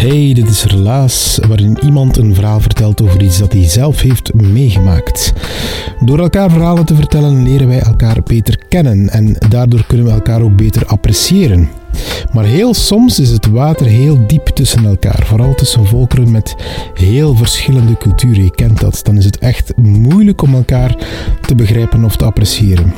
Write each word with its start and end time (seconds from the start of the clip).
Hey, 0.00 0.32
dit 0.34 0.48
is 0.48 0.64
Relaas, 0.64 1.38
waarin 1.48 1.78
iemand 1.84 2.16
een 2.16 2.34
verhaal 2.34 2.60
vertelt 2.60 3.02
over 3.02 3.22
iets 3.22 3.38
dat 3.38 3.52
hij 3.52 3.64
zelf 3.64 4.00
heeft 4.00 4.34
meegemaakt. 4.34 5.32
Door 6.04 6.18
elkaar 6.18 6.50
verhalen 6.50 6.84
te 6.84 6.94
vertellen 6.94 7.42
leren 7.42 7.68
wij 7.68 7.80
elkaar 7.80 8.22
beter 8.22 8.58
kennen 8.68 9.08
en 9.08 9.36
daardoor 9.48 9.84
kunnen 9.86 10.06
we 10.06 10.12
elkaar 10.12 10.42
ook 10.42 10.56
beter 10.56 10.86
appreciëren. 10.86 11.68
Maar 12.32 12.44
heel 12.44 12.74
soms 12.74 13.18
is 13.18 13.30
het 13.30 13.46
water 13.46 13.86
heel 13.86 14.26
diep 14.26 14.46
tussen 14.46 14.84
elkaar, 14.84 15.22
vooral 15.26 15.54
tussen 15.54 15.86
volkeren 15.86 16.30
met 16.30 16.54
heel 16.94 17.34
verschillende 17.34 17.96
culturen. 17.96 18.42
Je 18.44 18.50
kent 18.50 18.80
dat, 18.80 19.00
dan 19.02 19.16
is 19.16 19.24
het 19.24 19.38
echt 19.38 19.76
moeilijk 19.76 20.42
om 20.42 20.54
elkaar 20.54 20.96
te 21.46 21.54
begrijpen 21.54 22.04
of 22.04 22.16
te 22.16 22.24
appreciëren. 22.24 22.92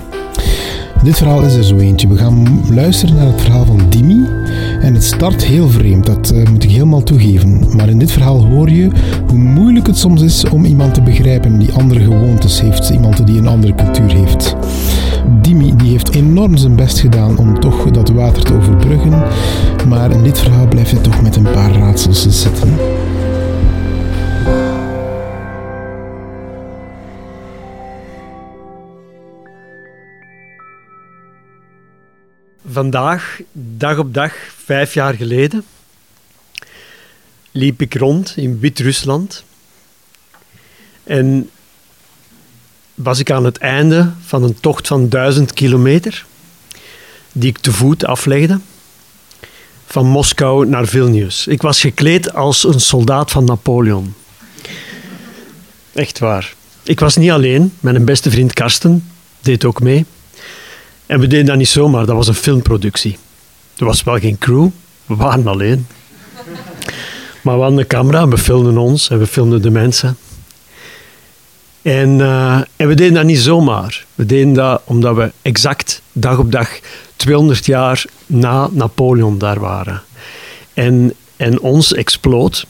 Dit 1.03 1.17
verhaal 1.17 1.43
is 1.43 1.55
er 1.55 1.65
zo 1.65 1.77
eentje. 1.77 2.09
We 2.09 2.17
gaan 2.17 2.65
luisteren 2.71 3.15
naar 3.15 3.27
het 3.27 3.41
verhaal 3.41 3.65
van 3.65 3.81
Dimi. 3.89 4.42
En 4.83 4.95
het 4.95 5.05
start 5.05 5.45
heel 5.45 5.69
vreemd, 5.69 6.07
dat 6.07 6.31
eh, 6.31 6.49
moet 6.49 6.65
ik 6.65 6.71
helemaal 6.71 7.03
toegeven. 7.03 7.77
Maar 7.77 7.89
in 7.89 7.99
dit 7.99 8.13
verhaal 8.13 8.45
hoor 8.45 8.71
je 8.71 8.91
hoe 9.27 9.39
moeilijk 9.39 9.87
het 9.87 9.99
soms 9.99 10.23
is 10.23 10.45
om 10.45 10.65
iemand 10.65 10.95
te 10.95 11.03
begrijpen 11.03 11.59
die 11.59 11.73
andere 11.73 12.01
gewoontes 12.01 12.61
heeft, 12.61 12.89
iemand 12.89 13.27
die 13.27 13.39
een 13.39 13.47
andere 13.47 13.75
cultuur 13.75 14.15
heeft. 14.15 14.57
Dimi 15.41 15.77
die 15.77 15.91
heeft 15.91 16.15
enorm 16.15 16.57
zijn 16.57 16.77
best 16.77 16.99
gedaan 16.99 17.39
om 17.39 17.61
toch 17.61 17.91
dat 17.91 18.09
water 18.11 18.45
te 18.45 18.55
overbruggen. 18.55 19.23
Maar 19.89 20.11
in 20.11 20.23
dit 20.23 20.39
verhaal 20.39 20.69
blijft 20.69 20.91
hij 20.91 21.01
toch 21.01 21.23
met 21.23 21.37
een 21.37 21.51
paar 21.53 21.73
raadsels 21.73 22.27
zitten. 22.29 22.69
Vandaag, 32.73 33.41
dag 33.53 33.99
op 33.99 34.15
dag, 34.15 34.33
vijf 34.65 34.95
jaar 34.95 35.15
geleden, 35.15 35.65
liep 37.51 37.81
ik 37.81 37.95
rond 37.95 38.33
in 38.37 38.59
Wit-Rusland. 38.59 39.45
En 41.05 41.51
was 42.95 43.19
ik 43.19 43.31
aan 43.31 43.45
het 43.45 43.59
einde 43.59 44.13
van 44.25 44.43
een 44.43 44.61
tocht 44.61 44.87
van 44.87 45.09
duizend 45.09 45.53
kilometer, 45.53 46.27
die 47.33 47.49
ik 47.49 47.59
te 47.59 47.73
voet 47.73 48.05
aflegde, 48.05 48.61
van 49.87 50.07
Moskou 50.07 50.67
naar 50.67 50.87
Vilnius. 50.87 51.47
Ik 51.47 51.63
was 51.63 51.81
gekleed 51.81 52.35
als 52.35 52.65
een 52.65 52.81
soldaat 52.81 53.31
van 53.31 53.45
Napoleon. 53.45 54.15
Echt 55.93 56.19
waar. 56.19 56.55
Ik 56.83 57.01
was 57.01 57.17
niet 57.17 57.31
alleen, 57.31 57.73
mijn 57.81 58.05
beste 58.05 58.31
vriend 58.31 58.53
Karsten 58.53 59.11
deed 59.41 59.65
ook 59.65 59.81
mee. 59.81 60.05
En 61.13 61.21
we 61.21 61.27
deden 61.27 61.47
dat 61.47 61.57
niet 61.57 61.69
zomaar, 61.69 62.07
dat 62.07 62.17
was 62.17 62.29
een 62.29 62.35
filmproductie. 62.35 63.19
Er 63.77 63.85
was 63.85 64.03
wel 64.03 64.19
geen 64.19 64.39
crew, 64.39 64.69
we 65.07 65.15
waren 65.15 65.47
alleen. 65.47 65.87
Maar 67.43 67.55
we 67.55 67.61
hadden 67.61 67.79
een 67.79 67.87
camera 67.87 68.29
we 68.29 68.39
filmden 68.39 68.79
ons 68.79 69.11
en 69.11 69.19
we 69.19 69.27
filmden 69.27 69.63
de 69.63 69.71
mensen. 69.71 70.17
En, 71.83 72.19
uh, 72.19 72.61
en 72.77 72.89
we 72.89 72.95
deden 72.95 73.15
dat 73.15 73.25
niet 73.25 73.39
zomaar. 73.39 74.05
We 74.15 74.27
deden 74.27 74.53
dat 74.53 74.83
omdat 74.85 75.17
we 75.17 75.33
exact 75.43 76.03
dag 76.13 76.39
op 76.39 76.53
dag 76.53 76.81
200 77.17 77.67
jaar 77.67 78.05
na 78.27 78.69
Napoleon 78.71 79.39
daar 79.39 79.61
waren. 79.61 80.03
En, 80.75 81.15
en 81.37 81.61
ons 81.61 81.95
exploot 81.95 82.67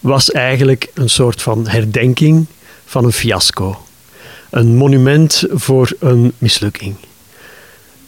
was 0.00 0.30
eigenlijk 0.30 0.90
een 0.94 1.10
soort 1.10 1.42
van 1.42 1.68
herdenking 1.68 2.46
van 2.84 3.04
een 3.04 3.12
fiasco. 3.12 3.82
Een 4.50 4.76
monument 4.76 5.44
voor 5.50 5.92
een 5.98 6.32
mislukking. 6.38 6.96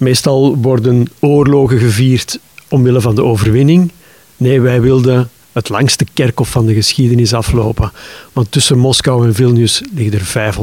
Meestal 0.05 0.57
worden 0.57 1.07
oorlogen 1.21 1.79
gevierd 1.79 2.39
omwille 2.69 3.01
van 3.01 3.15
de 3.15 3.23
overwinning. 3.23 3.93
Nee, 4.37 4.61
wij 4.61 4.81
wilden 4.81 5.31
het 5.53 5.69
langste 5.69 6.07
kerkhof 6.15 6.49
van 6.49 6.67
de 6.67 6.75
geschiedenis 6.75 7.35
aflopen. 7.35 7.93
Want 8.33 8.53
tussen 8.53 8.79
Moskou 8.79 9.27
en 9.27 9.35
Vilnius 9.35 9.83
liggen 9.95 10.21
er 10.21 10.55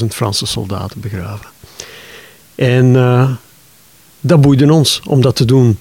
500.000 0.00 0.06
Franse 0.06 0.46
soldaten 0.46 1.00
begraven. 1.00 1.46
En 2.54 2.94
uh, 2.94 3.30
dat 4.20 4.40
boeide 4.40 4.72
ons 4.72 5.00
om 5.06 5.20
dat 5.20 5.36
te 5.36 5.44
doen 5.44 5.78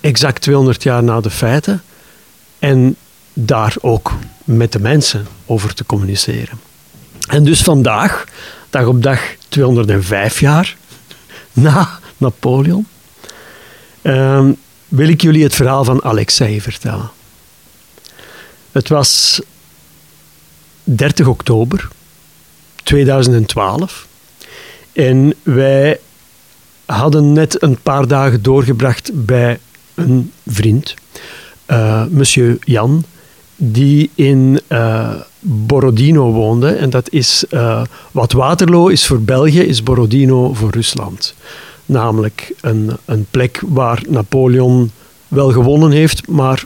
exact 0.00 0.42
200 0.42 0.82
jaar 0.82 1.02
na 1.02 1.20
de 1.20 1.30
feiten. 1.30 1.82
En 2.58 2.96
daar 3.32 3.74
ook 3.80 4.12
met 4.44 4.72
de 4.72 4.80
mensen 4.80 5.26
over 5.46 5.74
te 5.74 5.86
communiceren. 5.86 6.60
En 7.28 7.44
dus 7.44 7.62
vandaag, 7.62 8.24
dag 8.70 8.86
op 8.86 9.02
dag 9.02 9.20
205 9.48 10.40
jaar 10.40 10.76
na 11.52 11.98
Napoleon, 12.18 12.86
uh, 14.02 14.48
wil 14.88 15.08
ik 15.08 15.20
jullie 15.20 15.42
het 15.42 15.54
verhaal 15.54 15.84
van 15.84 16.02
Alexei 16.02 16.60
vertellen. 16.60 17.10
Het 18.72 18.88
was 18.88 19.40
30 20.84 21.26
oktober 21.26 21.88
2012 22.82 24.06
en 24.92 25.34
wij 25.42 26.00
hadden 26.86 27.32
net 27.32 27.62
een 27.62 27.78
paar 27.82 28.06
dagen 28.06 28.42
doorgebracht 28.42 29.10
bij 29.14 29.58
een 29.94 30.32
vriend, 30.46 30.94
uh, 31.66 32.04
monsieur 32.06 32.58
Jan, 32.64 33.04
die 33.56 34.10
in 34.14 34.60
uh, 34.68 35.14
Borodino 35.40 36.32
woonde. 36.32 36.70
En 36.70 36.90
dat 36.90 37.10
is 37.10 37.44
uh, 37.50 37.82
wat 38.10 38.32
Waterloo 38.32 38.88
is 38.88 39.06
voor 39.06 39.20
België, 39.20 39.60
is 39.60 39.82
Borodino 39.82 40.54
voor 40.54 40.70
Rusland. 40.70 41.34
Namelijk 41.88 42.52
een, 42.60 42.90
een 43.04 43.26
plek 43.30 43.62
waar 43.66 44.02
Napoleon 44.08 44.90
wel 45.28 45.52
gewonnen 45.52 45.90
heeft, 45.90 46.28
maar 46.28 46.64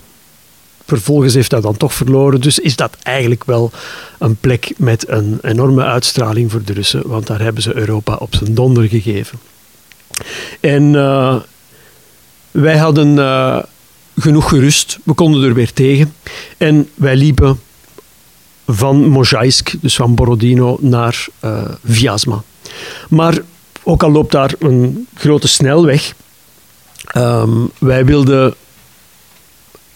vervolgens 0.86 1.34
heeft 1.34 1.50
hij 1.50 1.60
dan 1.60 1.76
toch 1.76 1.94
verloren. 1.94 2.40
Dus 2.40 2.58
is 2.58 2.76
dat 2.76 2.96
eigenlijk 3.02 3.44
wel 3.44 3.70
een 4.18 4.36
plek 4.36 4.72
met 4.76 5.08
een 5.08 5.38
enorme 5.42 5.84
uitstraling 5.84 6.50
voor 6.50 6.62
de 6.64 6.72
Russen, 6.72 7.02
want 7.06 7.26
daar 7.26 7.40
hebben 7.40 7.62
ze 7.62 7.76
Europa 7.76 8.14
op 8.14 8.34
zijn 8.34 8.54
donder 8.54 8.88
gegeven. 8.88 9.38
En 10.60 10.82
uh, 10.82 11.36
wij 12.50 12.76
hadden 12.76 13.16
uh, 13.16 13.58
genoeg 14.16 14.48
gerust, 14.48 14.98
we 15.02 15.12
konden 15.12 15.42
er 15.42 15.54
weer 15.54 15.72
tegen. 15.72 16.14
En 16.56 16.88
wij 16.94 17.16
liepen 17.16 17.60
van 18.66 19.08
Mozhaisk, 19.08 19.74
dus 19.80 19.96
van 19.96 20.14
Borodino, 20.14 20.78
naar 20.80 21.26
uh, 21.44 21.64
Vyazma. 21.84 22.42
Maar 23.08 23.42
ook 23.84 24.02
al 24.02 24.10
loopt 24.10 24.32
daar 24.32 24.54
een 24.58 25.06
grote 25.14 25.48
snelweg, 25.48 26.14
um, 27.16 27.70
wij 27.78 28.04
wilden 28.04 28.54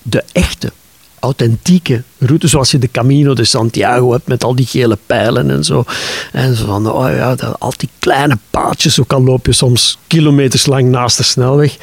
de 0.03 0.25
echte, 0.33 0.73
authentieke 1.21 2.03
route, 2.19 2.49
zoals 2.49 2.71
je 2.71 2.79
de 2.79 2.91
Camino 2.91 3.35
de 3.35 3.45
Santiago 3.45 4.13
hebt 4.13 4.27
met 4.27 4.45
al 4.45 4.55
die 4.55 4.67
gele 4.67 4.99
pijlen 5.07 5.51
en 5.51 5.65
zo. 5.65 5.85
En 6.33 6.57
zo 6.57 6.67
van, 6.67 6.91
oh 6.91 7.09
ja, 7.11 7.35
al 7.59 7.73
die 7.77 7.89
kleine 7.99 8.39
paadjes, 8.51 9.01
ook 9.01 9.13
al 9.13 9.23
loop 9.23 9.47
je 9.47 9.53
soms 9.53 9.99
kilometers 10.07 10.67
lang 10.67 10.89
naast 10.89 11.17
de 11.17 11.23
snelweg. 11.23 11.77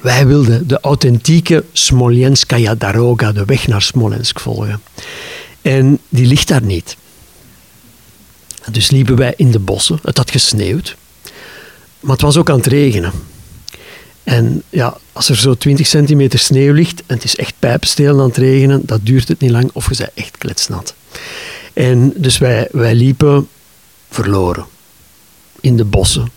Wij 0.00 0.26
wilden 0.26 0.68
de 0.68 0.80
authentieke 0.80 1.64
Smolenskaya 1.72 2.74
Daroga, 2.74 3.32
de 3.32 3.44
weg 3.44 3.66
naar 3.66 3.82
Smolensk, 3.82 4.40
volgen. 4.40 4.82
En 5.62 5.98
die 6.08 6.26
ligt 6.26 6.48
daar 6.48 6.62
niet. 6.62 6.96
Dus 8.70 8.90
liepen 8.90 9.16
wij 9.16 9.34
in 9.36 9.50
de 9.50 9.58
bossen. 9.58 9.98
Het 10.02 10.16
had 10.16 10.30
gesneeuwd. 10.30 10.96
Maar 12.00 12.12
het 12.12 12.20
was 12.20 12.36
ook 12.36 12.50
aan 12.50 12.56
het 12.56 12.66
regenen. 12.66 13.12
En 14.24 14.62
ja, 14.68 14.96
als 15.12 15.28
er 15.28 15.36
zo 15.36 15.54
20 15.54 15.86
centimeter 15.86 16.38
sneeuw 16.38 16.72
ligt 16.72 17.02
en 17.06 17.14
het 17.14 17.24
is 17.24 17.36
echt 17.36 17.54
pijpenstelen 17.58 18.20
aan 18.20 18.28
het 18.28 18.36
regenen, 18.36 18.82
dat 18.84 19.00
duurt 19.02 19.28
het 19.28 19.40
niet 19.40 19.50
lang 19.50 19.70
of 19.72 19.88
je 19.88 19.96
bent 19.96 20.10
echt 20.14 20.38
kletsnat. 20.38 20.94
En 21.72 22.12
dus 22.16 22.38
wij, 22.38 22.68
wij 22.72 22.94
liepen 22.94 23.48
verloren 24.10 24.66
in 25.60 25.76
de 25.76 25.84
bossen 25.84 26.28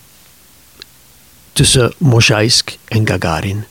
tussen 1.53 1.93
Mosjaisk 1.97 2.77
en 2.85 3.07
Gagarin. 3.07 3.63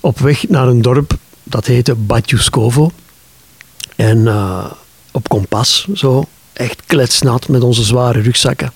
Op 0.00 0.18
weg 0.18 0.48
naar 0.48 0.68
een 0.68 0.82
dorp 0.82 1.18
dat 1.42 1.66
heette 1.66 1.94
Batjuskovo. 1.94 2.90
En 3.96 4.26
eh, 4.26 4.70
op 5.10 5.28
kompas, 5.28 5.88
zo, 5.94 6.28
echt 6.52 6.82
kletsnat 6.86 7.48
met 7.48 7.62
onze 7.62 7.82
zware 7.82 8.20
rugzakken. 8.20 8.72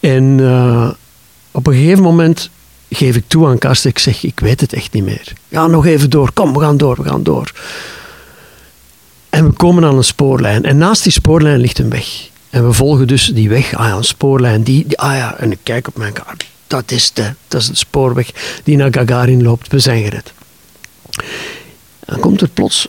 En 0.00 0.40
eh, 0.40 0.90
op 1.50 1.66
een 1.66 1.74
gegeven 1.74 2.02
moment 2.02 2.50
geef 2.90 3.16
ik 3.16 3.24
toe 3.26 3.46
aan 3.46 3.58
Karsten, 3.58 3.90
ik 3.90 3.98
zeg, 3.98 4.24
ik 4.24 4.40
weet 4.40 4.60
het 4.60 4.72
echt 4.72 4.92
niet 4.92 5.04
meer. 5.04 5.32
Ja, 5.48 5.66
nog 5.66 5.86
even 5.86 6.10
door, 6.10 6.32
kom, 6.32 6.52
we 6.52 6.60
gaan 6.60 6.76
door, 6.76 6.96
we 6.96 7.08
gaan 7.08 7.22
door. 7.22 7.52
En 9.30 9.46
we 9.46 9.52
komen 9.52 9.84
aan 9.84 9.96
een 9.96 10.04
spoorlijn. 10.04 10.64
En 10.64 10.78
naast 10.78 11.02
die 11.02 11.12
spoorlijn 11.12 11.60
ligt 11.60 11.78
een 11.78 11.90
weg. 11.90 12.28
En 12.50 12.66
we 12.66 12.72
volgen 12.72 13.06
dus 13.06 13.26
die 13.26 13.48
weg. 13.48 13.74
Ah 13.74 13.96
een 13.96 14.04
spoorlijn. 14.04 14.62
Die, 14.62 14.98
ah 14.98 15.16
ja, 15.16 15.36
en 15.36 15.50
ik 15.50 15.58
kijk 15.62 15.88
op 15.88 15.96
mijn 15.96 16.12
kaart. 16.12 16.46
Dat 16.66 16.90
is, 16.90 17.12
de, 17.12 17.34
dat 17.48 17.60
is 17.60 17.66
de 17.66 17.74
spoorweg 17.74 18.60
die 18.64 18.76
naar 18.76 18.92
Gagarin 18.92 19.42
loopt. 19.42 19.68
We 19.68 19.78
zijn 19.78 20.02
gered. 20.02 20.32
Dan 22.04 22.20
komt 22.20 22.40
er 22.40 22.48
plots 22.48 22.88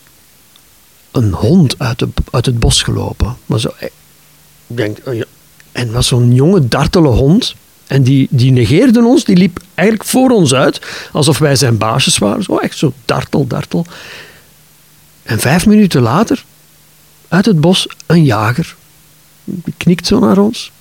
een 1.10 1.32
hond 1.32 1.78
uit, 1.78 1.98
de, 1.98 2.08
uit 2.30 2.46
het 2.46 2.58
bos 2.58 2.82
gelopen. 2.82 3.36
Maar 3.46 3.60
zo, 3.60 3.70
denk, 4.76 4.98
oh 5.04 5.14
ja. 5.14 5.24
En 5.72 5.92
was 5.92 6.06
zo'n 6.06 6.34
jonge, 6.34 6.68
dartele 6.68 7.08
hond. 7.08 7.54
En 7.86 8.02
die, 8.02 8.28
die 8.30 8.52
negeerde 8.52 9.04
ons. 9.04 9.24
Die 9.24 9.36
liep 9.36 9.60
eigenlijk 9.74 10.08
voor 10.08 10.30
ons 10.30 10.54
uit. 10.54 10.80
Alsof 11.12 11.38
wij 11.38 11.56
zijn 11.56 11.78
baasjes 11.78 12.18
waren. 12.18 12.42
Zo 12.42 12.56
echt 12.56 12.78
zo 12.78 12.92
dartel, 13.04 13.46
dartel. 13.46 13.86
En 15.22 15.38
vijf 15.38 15.66
minuten 15.66 16.02
later, 16.02 16.44
uit 17.28 17.46
het 17.46 17.60
bos, 17.60 17.88
een 18.06 18.24
jager. 18.24 18.76
Die 19.44 19.74
knikt 19.76 20.06
zo 20.06 20.18
naar 20.18 20.38
ons. 20.38 20.72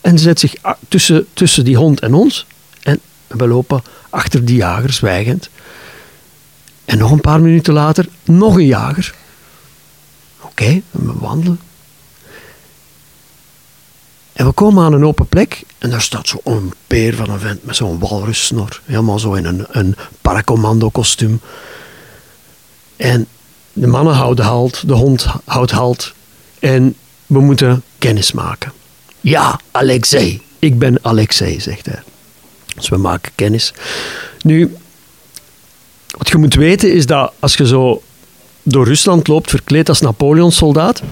En 0.00 0.18
zet 0.18 0.40
zich 0.40 0.54
tussen, 0.88 1.26
tussen 1.32 1.64
die 1.64 1.76
hond 1.76 2.00
en 2.00 2.14
ons. 2.14 2.46
En 2.82 3.00
we 3.26 3.48
lopen 3.48 3.82
achter 4.10 4.44
die 4.44 4.56
jager, 4.56 4.92
zwijgend. 4.92 5.48
En 6.84 6.98
nog 6.98 7.10
een 7.10 7.20
paar 7.20 7.40
minuten 7.40 7.72
later, 7.72 8.08
nog 8.24 8.54
een 8.56 8.66
jager. 8.66 9.14
Oké, 10.40 10.82
we 10.90 11.12
wandelen. 11.12 11.60
En 14.38 14.46
we 14.46 14.52
komen 14.52 14.84
aan 14.84 14.92
een 14.92 15.04
open 15.04 15.26
plek 15.26 15.62
en 15.78 15.90
daar 15.90 16.02
staat 16.02 16.28
zo'n 16.28 16.72
peer 16.86 17.14
van 17.14 17.30
een 17.30 17.38
vent 17.40 17.64
met 17.64 17.76
zo'n 17.76 17.98
walrussnor. 17.98 18.80
Helemaal 18.84 19.18
zo 19.18 19.32
in 19.32 19.44
een, 19.44 19.66
een 19.70 19.96
paracommando 20.22 20.88
kostuum. 20.88 21.40
En 22.96 23.26
de 23.72 23.86
mannen 23.86 24.14
houden 24.14 24.44
halt, 24.44 24.88
de 24.88 24.94
hond 24.94 25.26
houdt 25.44 25.70
halt. 25.70 26.12
En 26.58 26.94
we 27.26 27.40
moeten 27.40 27.82
kennis 27.98 28.32
maken. 28.32 28.72
Ja, 29.20 29.60
Alexei. 29.70 30.42
Ik 30.58 30.78
ben 30.78 30.98
Alexei, 31.02 31.60
zegt 31.60 31.86
hij. 31.86 32.02
Dus 32.74 32.88
we 32.88 32.96
maken 32.96 33.32
kennis. 33.34 33.72
Nu, 34.42 34.76
wat 36.18 36.28
je 36.28 36.36
moet 36.36 36.54
weten 36.54 36.92
is 36.92 37.06
dat 37.06 37.32
als 37.38 37.54
je 37.54 37.66
zo 37.66 38.02
door 38.62 38.84
Rusland 38.86 39.28
loopt 39.28 39.50
verkleed 39.50 39.88
als 39.88 40.00
Napoleon-soldaat, 40.00 41.02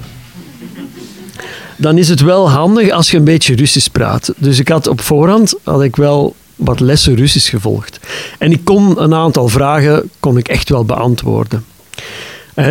dan 1.76 1.98
is 1.98 2.08
het 2.08 2.20
wel 2.20 2.50
handig 2.50 2.90
als 2.90 3.10
je 3.10 3.16
een 3.16 3.24
beetje 3.24 3.54
Russisch 3.54 3.88
praat. 3.88 4.32
Dus 4.36 4.58
ik 4.58 4.68
had 4.68 4.86
op 4.86 5.00
voorhand 5.00 5.54
had 5.62 5.82
ik 5.82 5.96
wel 5.96 6.34
wat 6.56 6.80
lessen 6.80 7.14
Russisch 7.14 7.50
gevolgd. 7.50 8.00
En 8.38 8.52
ik 8.52 8.64
kon 8.64 9.02
een 9.02 9.14
aantal 9.14 9.48
vragen 9.48 10.10
kon 10.20 10.36
ik 10.36 10.48
echt 10.48 10.68
wel 10.68 10.84
beantwoorden 10.84 11.64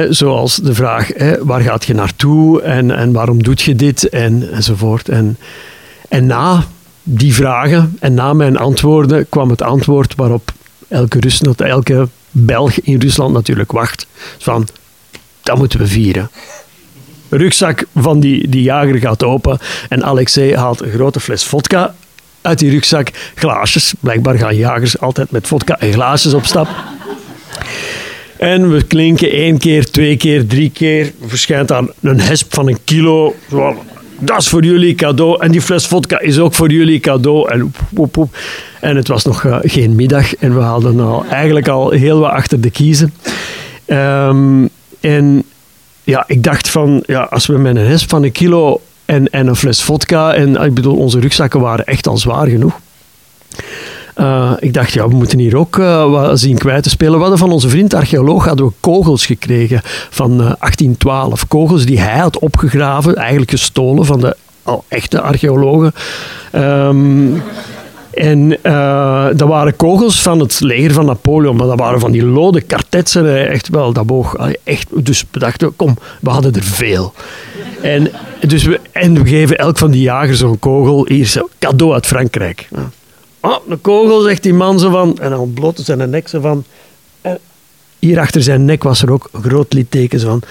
zoals 0.09 0.55
de 0.55 0.73
vraag, 0.73 1.11
waar 1.41 1.61
gaat 1.61 1.85
je 1.85 1.93
naartoe 1.93 2.61
en, 2.61 2.91
en 2.91 3.11
waarom 3.11 3.43
doet 3.43 3.61
je 3.61 3.75
dit 3.75 4.09
en, 4.09 4.51
enzovoort. 4.51 5.09
En, 5.09 5.37
en 6.09 6.25
na 6.25 6.63
die 7.03 7.33
vragen 7.33 7.97
en 7.99 8.13
na 8.13 8.33
mijn 8.33 8.57
antwoorden 8.57 9.29
kwam 9.29 9.49
het 9.49 9.61
antwoord 9.61 10.15
waarop 10.15 10.51
elke, 10.87 11.19
Rusland, 11.19 11.61
elke 11.61 12.07
Belg 12.31 12.79
in 12.79 12.99
Rusland 12.99 13.33
natuurlijk 13.33 13.71
wacht. 13.71 14.07
Van, 14.37 14.67
dat 15.43 15.57
moeten 15.57 15.79
we 15.79 15.87
vieren. 15.87 16.29
Rugzak 17.29 17.85
van 17.95 18.19
die, 18.19 18.49
die 18.49 18.63
jager 18.63 18.97
gaat 18.97 19.23
open 19.23 19.57
en 19.89 20.03
Alexei 20.03 20.55
haalt 20.55 20.81
een 20.81 20.91
grote 20.91 21.19
fles 21.19 21.43
vodka 21.43 21.95
uit 22.41 22.59
die 22.59 22.71
rugzak. 22.71 23.07
Glaasjes. 23.35 23.93
Blijkbaar 23.99 24.37
gaan 24.37 24.55
jagers 24.55 24.99
altijd 24.99 25.31
met 25.31 25.47
vodka 25.47 25.79
en 25.79 25.93
glaasjes 25.93 26.33
op 26.33 26.45
stap. 26.45 26.67
En 28.37 28.71
we 28.71 28.83
klinken 28.83 29.31
één 29.31 29.57
keer, 29.57 29.91
twee 29.91 30.17
keer, 30.17 30.47
drie 30.47 30.69
keer. 30.69 31.13
Verschijnt 31.25 31.67
dan 31.67 31.91
een 32.01 32.19
hesp 32.19 32.53
van 32.53 32.67
een 32.67 32.77
kilo. 32.83 33.35
Dat 34.19 34.37
is 34.37 34.47
voor 34.47 34.63
jullie 34.63 34.95
cadeau. 34.95 35.41
En 35.41 35.51
die 35.51 35.61
fles 35.61 35.87
vodka 35.87 36.19
is 36.19 36.39
ook 36.39 36.53
voor 36.53 36.71
jullie 36.71 36.99
cadeau. 36.99 37.49
En, 37.51 37.73
en 38.81 38.95
het 38.95 39.07
was 39.07 39.25
nog 39.25 39.43
uh, 39.43 39.57
geen 39.61 39.95
middag. 39.95 40.35
En 40.35 40.55
we 40.55 40.61
hadden 40.61 40.99
al, 40.99 41.25
eigenlijk 41.29 41.67
al 41.67 41.89
heel 41.89 42.19
wat 42.19 42.31
achter 42.31 42.61
de 42.61 42.69
kiezen. 42.69 43.13
Um, 43.87 44.69
en 44.99 45.43
ja, 46.05 46.23
ik 46.27 46.43
dacht 46.43 46.69
van, 46.69 47.03
ja, 47.05 47.21
als 47.21 47.45
we 47.45 47.57
met 47.57 47.75
een 47.75 47.85
hesp 47.85 48.09
van 48.09 48.23
een 48.23 48.31
kilo 48.31 48.81
en, 49.05 49.29
en 49.29 49.47
een 49.47 49.55
fles 49.55 49.83
vodka... 49.83 50.33
En 50.33 50.55
ik 50.55 50.73
bedoel, 50.73 50.97
onze 50.97 51.19
rugzakken 51.19 51.59
waren 51.59 51.85
echt 51.85 52.07
al 52.07 52.17
zwaar 52.17 52.47
genoeg. 52.47 52.79
Uh, 54.15 54.51
ik 54.59 54.73
dacht, 54.73 54.93
ja, 54.93 55.07
we 55.07 55.15
moeten 55.15 55.39
hier 55.39 55.57
ook 55.57 55.77
uh, 55.77 56.09
wat 56.11 56.39
zien 56.39 56.57
kwijt 56.57 56.83
te 56.83 56.89
spelen. 56.89 57.13
We 57.13 57.19
hadden 57.19 57.37
van 57.37 57.51
onze 57.51 57.69
vriend 57.69 57.93
archeoloog 57.93 58.45
hadden 58.45 58.65
we 58.65 58.73
kogels 58.79 59.25
gekregen 59.25 59.81
van 60.09 60.31
uh, 60.31 60.37
1812. 60.37 61.47
Kogels 61.47 61.85
die 61.85 61.99
hij 61.99 62.17
had 62.19 62.39
opgegraven, 62.39 63.15
eigenlijk 63.15 63.51
gestolen 63.51 64.05
van 64.05 64.19
de 64.19 64.35
oh, 64.63 64.81
echte 64.87 65.21
archeologen. 65.21 65.93
Um, 66.55 67.41
en 68.11 68.57
dat 69.33 69.47
waren 69.47 69.75
kogels 69.75 70.21
van 70.21 70.39
het 70.39 70.59
leger 70.59 70.93
van 70.93 71.05
Napoleon, 71.05 71.55
maar 71.55 71.67
dat 71.67 71.79
waren 71.79 71.99
van 71.99 72.11
die 72.11 72.25
lode 72.25 72.61
kartetsen. 72.61 73.49
Echt 73.49 73.69
wel, 73.69 73.93
dat 73.93 74.05
boog. 74.05 74.35
Echt, 74.63 74.87
dus 74.91 75.25
we 75.31 75.39
dachten, 75.39 75.75
kom, 75.75 75.97
we 76.21 76.29
hadden 76.29 76.53
er 76.53 76.63
veel. 76.63 77.13
En, 77.81 78.11
dus 78.47 78.63
we, 78.63 78.79
en 78.91 79.23
we 79.23 79.29
geven 79.29 79.57
elk 79.57 79.77
van 79.77 79.91
die 79.91 80.01
jagers 80.01 80.39
zo'n 80.39 80.59
kogel. 80.59 81.05
Hier, 81.07 81.43
cadeau 81.59 81.93
uit 81.93 82.05
Frankrijk. 82.05 82.67
Oh, 83.39 83.57
een 83.69 83.81
kogel, 83.81 84.21
zegt 84.21 84.43
die 84.43 84.53
man 84.53 84.79
zo 84.79 84.89
van. 84.89 85.17
En 85.19 85.29
dan 85.29 85.39
ontbloot 85.39 85.79
zijn 85.83 86.09
nek 86.09 86.27
zo 86.27 86.39
van. 86.39 86.63
En 87.21 87.39
hier 87.99 88.19
achter 88.19 88.43
zijn 88.43 88.65
nek 88.65 88.83
was 88.83 89.01
er 89.01 89.11
ook 89.11 89.29
een 89.31 89.43
groot 89.43 89.73
litteken 89.73 90.19
van. 90.19 90.41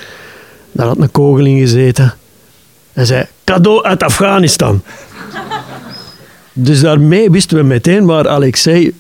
Daar 0.73 0.87
had 0.87 0.99
een 0.99 1.11
kogel 1.11 1.45
in 1.45 1.59
gezeten. 1.59 2.15
Hij 2.93 3.05
zei, 3.05 3.27
cadeau 3.45 3.85
uit 3.85 4.03
Afghanistan. 4.03 4.83
Dus 6.55 6.81
daarmee 6.81 7.31
wisten 7.31 7.57
we 7.57 7.63
meteen 7.63 8.05
waar 8.05 8.29
Alexei 8.29 8.95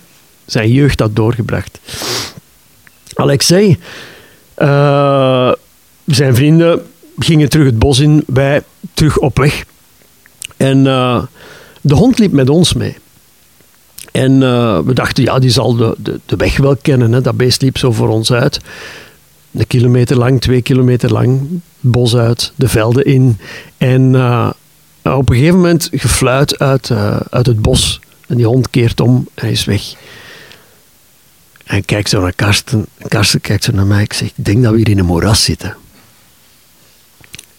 zijn 0.44 0.72
jeugd 0.72 1.00
had 1.00 1.17
doorgebracht. 1.17 1.79
Alexei, 3.14 3.79
uh, 4.58 5.52
zijn 6.06 6.34
vrienden 6.34 6.82
gingen 7.19 7.48
terug 7.48 7.67
het 7.67 7.79
bos 7.79 7.98
in, 7.98 8.24
wij 8.26 8.62
terug 8.94 9.19
op 9.19 9.38
weg. 9.38 9.64
En 10.56 10.79
uh, 10.79 11.22
de 11.81 11.94
hond 11.94 12.19
liep 12.19 12.32
met 12.32 12.48
ons 12.48 12.72
mee. 12.72 12.96
En 14.12 14.32
uh, 14.32 14.79
we 14.79 14.94
dachten, 14.94 15.24
ja, 15.24 15.38
die 15.38 15.50
zal 15.50 15.76
de, 15.76 15.94
de, 15.98 16.20
de 16.26 16.36
weg 16.36 16.56
wel 16.56 16.76
kennen. 16.76 17.12
Hè. 17.12 17.20
Dat 17.20 17.36
beest 17.36 17.62
liep 17.62 17.79
zo 17.79 17.93
voor 17.93 18.08
ons 18.08 18.32
uit. 18.32 18.60
Een 19.52 19.67
kilometer 19.67 20.19
lang, 20.19 20.40
twee 20.40 20.62
kilometer 20.62 21.12
lang. 21.12 21.60
Bos 21.81 22.17
uit, 22.17 22.52
de 22.56 22.69
velden 22.69 23.05
in. 23.05 23.38
En 23.79 24.14
op 25.13 25.29
een 25.29 25.37
gegeven 25.37 25.56
moment 25.56 25.89
gefluit 25.93 26.58
uit, 26.58 26.89
uh, 26.89 27.20
uit 27.31 27.46
het 27.46 27.63
bos. 27.63 28.01
En 28.27 28.37
die 28.37 28.46
hond 28.46 28.70
keert 28.70 29.01
om 29.01 29.29
en 29.34 29.51
is 29.51 29.65
weg. 29.65 29.94
En 31.65 31.77
ik 31.77 31.87
kijk 31.87 32.08
zo 32.08 32.20
naar 32.20 32.32
Karsten. 32.32 32.87
En 32.96 33.08
Karsten 33.08 33.41
kijkt 33.41 33.65
zo 33.65 33.73
naar 33.73 33.87
mij. 33.87 34.03
Ik 34.03 34.13
zeg, 34.13 34.29
ik 34.29 34.44
denk 34.44 34.63
dat 34.63 34.73
we 34.73 34.79
hier 34.79 34.89
in 34.89 34.99
een 34.99 35.05
moeras 35.05 35.44
zitten. 35.44 35.77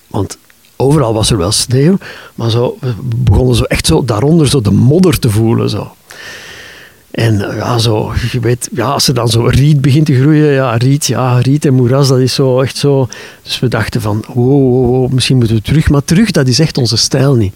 Want 0.08 0.38
overal 0.76 1.14
was 1.14 1.32
er 1.32 1.38
wel 1.38 1.52
sneeuw. 1.52 1.98
Maar 2.36 2.50
zo, 2.50 2.78
we 2.80 2.94
begonnen 3.02 3.56
zo 3.56 3.64
echt 3.64 3.86
zo 3.86 4.06
daaronder 4.06 4.48
zo 4.48 4.62
de 4.62 4.72
modder 4.72 5.20
te 5.20 5.30
voelen. 5.30 5.70
Zo. 5.70 5.96
En 7.16 7.50
eh, 7.50 7.58
ja, 7.58 7.78
zo, 7.78 8.14
je 8.32 8.40
weet, 8.40 8.70
ja, 8.72 8.86
als 8.86 9.08
er 9.08 9.14
dan 9.14 9.28
zo 9.28 9.46
riet 9.46 9.82
begint 9.82 10.06
te 10.06 10.20
groeien, 10.20 10.52
ja, 10.52 10.76
riet, 10.76 11.06
ja, 11.06 11.38
riet 11.38 11.66
en 11.66 11.74
moeras, 11.74 12.08
dat 12.08 12.20
is 12.20 12.34
zo 12.34 12.62
echt 12.62 12.78
zo. 12.78 13.08
Dus 13.44 13.60
we 13.60 13.68
dachten 13.68 14.02
van, 14.02 14.24
wow, 14.34 15.12
misschien 15.12 15.38
moeten 15.38 15.56
we 15.56 15.62
terug. 15.62 15.90
Maar 15.90 16.04
terug, 16.04 16.32
dat 16.32 16.48
is 16.48 16.60
echt 16.60 16.78
onze 16.78 16.98
stijl 16.98 17.36
niet. 17.36 17.54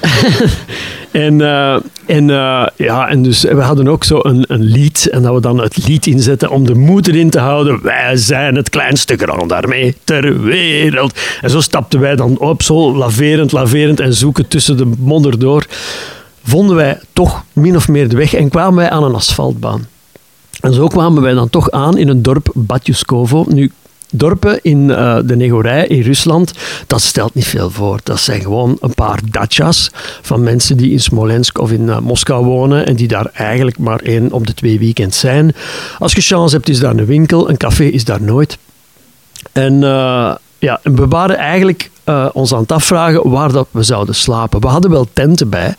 en, 1.10 1.40
uh, 1.40 1.76
en, 2.06 2.28
uh, 2.28 2.66
ja, 2.76 3.08
en 3.08 3.22
dus 3.22 3.42
we 3.42 3.60
hadden 3.60 3.88
ook 3.88 4.04
zo 4.04 4.18
een, 4.22 4.44
een 4.48 4.62
lied. 4.62 5.08
En 5.10 5.22
dat 5.22 5.34
we 5.34 5.40
dan 5.40 5.60
het 5.60 5.86
lied 5.86 6.06
inzetten 6.06 6.50
om 6.50 6.66
de 6.66 6.74
moed 6.74 7.08
erin 7.08 7.30
te 7.30 7.38
houden. 7.38 7.82
Wij 7.82 8.16
zijn 8.16 8.54
het 8.56 8.70
kleinste 8.70 9.16
daarmee 9.46 9.96
ter 10.04 10.42
wereld. 10.42 11.18
En 11.40 11.50
zo 11.50 11.60
stapten 11.60 12.00
wij 12.00 12.16
dan 12.16 12.38
op, 12.38 12.62
zo 12.62 12.96
laverend, 12.96 13.52
laverend 13.52 14.00
en 14.00 14.14
zoeken 14.14 14.48
tussen 14.48 14.76
de 14.76 14.90
modder 14.98 15.38
door 15.38 15.66
vonden 16.42 16.76
wij 16.76 17.00
toch 17.12 17.44
min 17.52 17.76
of 17.76 17.88
meer 17.88 18.08
de 18.08 18.16
weg 18.16 18.34
en 18.34 18.48
kwamen 18.48 18.74
wij 18.74 18.90
aan 18.90 19.04
een 19.04 19.14
asfaltbaan. 19.14 19.86
En 20.60 20.74
zo 20.74 20.86
kwamen 20.86 21.22
wij 21.22 21.32
dan 21.32 21.50
toch 21.50 21.70
aan 21.70 21.98
in 21.98 22.08
een 22.08 22.22
dorp 22.22 22.50
Batjuskovo. 22.54 23.44
Nu, 23.48 23.72
dorpen 24.12 24.58
in 24.62 24.88
uh, 24.88 25.18
de 25.24 25.36
Negorij 25.36 25.86
in 25.86 26.00
Rusland, 26.02 26.52
dat 26.86 27.00
stelt 27.00 27.34
niet 27.34 27.46
veel 27.46 27.70
voor. 27.70 28.00
Dat 28.02 28.20
zijn 28.20 28.40
gewoon 28.40 28.76
een 28.80 28.94
paar 28.94 29.20
dachas 29.30 29.90
van 30.22 30.42
mensen 30.42 30.76
die 30.76 30.90
in 30.90 31.00
Smolensk 31.00 31.58
of 31.58 31.72
in 31.72 31.82
uh, 31.82 31.98
Moskou 31.98 32.44
wonen 32.44 32.86
en 32.86 32.96
die 32.96 33.08
daar 33.08 33.30
eigenlijk 33.32 33.78
maar 33.78 34.00
één 34.00 34.32
op 34.32 34.46
de 34.46 34.54
twee 34.54 34.78
weekends 34.78 35.18
zijn. 35.18 35.54
Als 35.98 36.12
je 36.12 36.20
chance 36.20 36.54
hebt, 36.54 36.68
is 36.68 36.78
daar 36.78 36.96
een 36.96 37.06
winkel, 37.06 37.48
een 37.48 37.56
café 37.56 37.84
is 37.84 38.04
daar 38.04 38.22
nooit. 38.22 38.58
En 39.52 39.72
uh, 39.82 40.34
ja, 40.62 40.80
we 40.82 41.08
waren 41.08 41.36
eigenlijk 41.36 41.90
uh, 42.04 42.28
ons 42.32 42.54
aan 42.54 42.60
het 42.60 42.72
afvragen 42.72 43.30
waar 43.30 43.52
dat 43.52 43.68
we 43.70 43.82
zouden 43.82 44.14
slapen. 44.14 44.60
We 44.60 44.66
hadden 44.66 44.90
wel 44.90 45.06
tenten 45.12 45.48
bij, 45.48 45.74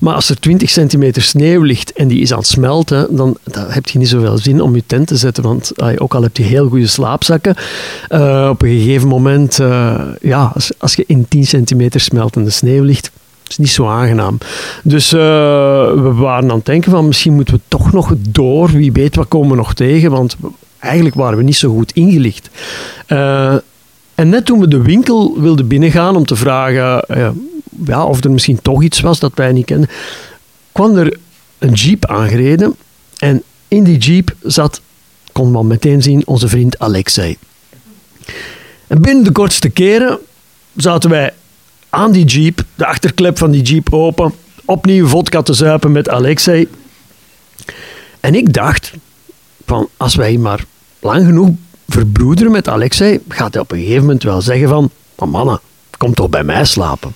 maar 0.00 0.14
als 0.14 0.28
er 0.28 0.40
20 0.40 0.70
centimeter 0.70 1.22
sneeuw 1.22 1.62
ligt 1.62 1.92
en 1.92 2.08
die 2.08 2.20
is 2.20 2.32
aan 2.32 2.38
het 2.38 2.46
smelten, 2.46 3.16
dan, 3.16 3.36
dan 3.44 3.64
heb 3.68 3.88
je 3.88 3.98
niet 3.98 4.08
zoveel 4.08 4.38
zin 4.38 4.60
om 4.60 4.74
je 4.74 4.82
tent 4.86 5.06
te 5.06 5.16
zetten. 5.16 5.42
Want 5.42 5.72
uh, 5.76 5.88
ook 5.96 6.14
al 6.14 6.22
heb 6.22 6.36
je 6.36 6.42
heel 6.42 6.68
goede 6.68 6.86
slaapzakken, 6.86 7.54
uh, 8.08 8.48
op 8.50 8.62
een 8.62 8.68
gegeven 8.68 9.08
moment, 9.08 9.56
ja, 10.20 10.50
als, 10.54 10.72
als 10.78 10.94
je 10.94 11.04
in 11.06 11.28
10 11.28 11.46
centimeter 11.46 12.00
smeltende 12.00 12.50
sneeuw 12.50 12.82
ligt, 12.82 13.10
is 13.46 13.58
niet 13.58 13.70
zo 13.70 13.88
aangenaam. 13.88 14.38
Dus 14.82 15.10
we 15.10 16.12
waren 16.14 16.50
aan 16.50 16.56
het 16.56 16.66
denken 16.66 16.90
van 16.90 17.06
misschien 17.06 17.34
moeten 17.34 17.54
we 17.54 17.60
toch 17.68 17.92
nog 17.92 18.14
door. 18.18 18.70
Wie 18.70 18.92
weet 18.92 19.16
wat 19.16 19.28
komen 19.28 19.50
we 19.50 19.56
nog 19.56 19.74
tegen, 19.74 20.10
want 20.10 20.36
eigenlijk 20.78 21.14
waren 21.14 21.38
we 21.38 21.44
niet 21.44 21.56
zo 21.56 21.72
goed 21.72 21.92
ingelicht. 21.92 22.50
En 24.16 24.28
net 24.28 24.44
toen 24.44 24.60
we 24.60 24.68
de 24.68 24.82
winkel 24.82 25.40
wilden 25.40 25.66
binnengaan 25.66 26.16
om 26.16 26.26
te 26.26 26.36
vragen 26.36 27.04
uh, 27.08 27.28
ja, 27.84 28.04
of 28.04 28.24
er 28.24 28.30
misschien 28.30 28.62
toch 28.62 28.82
iets 28.82 29.00
was 29.00 29.18
dat 29.18 29.32
wij 29.34 29.52
niet 29.52 29.64
kenden, 29.64 29.88
kwam 30.72 30.96
er 30.96 31.18
een 31.58 31.72
jeep 31.72 32.06
aangereden. 32.06 32.76
En 33.18 33.42
in 33.68 33.84
die 33.84 33.98
jeep 33.98 34.34
zat, 34.42 34.80
kon 35.32 35.50
man 35.50 35.66
meteen 35.66 36.02
zien, 36.02 36.26
onze 36.26 36.48
vriend 36.48 36.78
Alexei. 36.78 37.36
En 38.86 39.00
binnen 39.00 39.24
de 39.24 39.32
kortste 39.32 39.68
keren 39.68 40.18
zaten 40.76 41.10
wij 41.10 41.34
aan 41.88 42.12
die 42.12 42.24
jeep, 42.24 42.64
de 42.74 42.86
achterklep 42.86 43.38
van 43.38 43.50
die 43.50 43.62
jeep 43.62 43.92
open, 43.92 44.32
opnieuw 44.64 45.06
vodka 45.06 45.42
te 45.42 45.52
zuipen 45.52 45.92
met 45.92 46.08
Alexei. 46.08 46.68
En 48.20 48.34
ik 48.34 48.52
dacht, 48.52 48.92
van 49.66 49.88
als 49.96 50.14
wij 50.14 50.36
maar 50.36 50.64
lang 51.00 51.26
genoeg 51.26 51.50
verbroederen 51.88 52.52
met 52.52 52.68
Alexei, 52.68 53.20
gaat 53.28 53.52
hij 53.52 53.62
op 53.62 53.72
een 53.72 53.78
gegeven 53.78 54.00
moment 54.00 54.22
wel 54.22 54.40
zeggen 54.40 54.68
van, 54.68 54.90
maar 55.18 55.28
mannen, 55.28 55.60
kom 55.98 56.14
toch 56.14 56.28
bij 56.28 56.44
mij 56.44 56.64
slapen. 56.64 57.14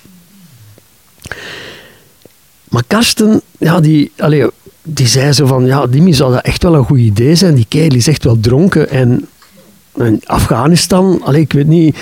Maar 2.69 2.83
Karsten, 2.87 3.41
ja, 3.57 3.79
die, 3.79 4.11
allee, 4.17 4.47
die 4.83 5.07
zei 5.07 5.31
zo 5.31 5.45
van, 5.45 5.65
ja, 5.65 5.87
Dimi 5.87 6.13
zou 6.13 6.33
dat 6.33 6.43
echt 6.43 6.63
wel 6.63 6.75
een 6.75 6.85
goed 6.85 6.99
idee 6.99 7.35
zijn. 7.35 7.55
Die 7.55 7.65
kerel 7.67 7.95
is 7.95 8.07
echt 8.07 8.23
wel 8.23 8.39
dronken. 8.39 8.89
En 8.89 9.27
Afghanistan, 10.25 11.21
allee, 11.23 11.41
ik 11.41 11.53
weet 11.53 11.67
niet, 11.67 11.97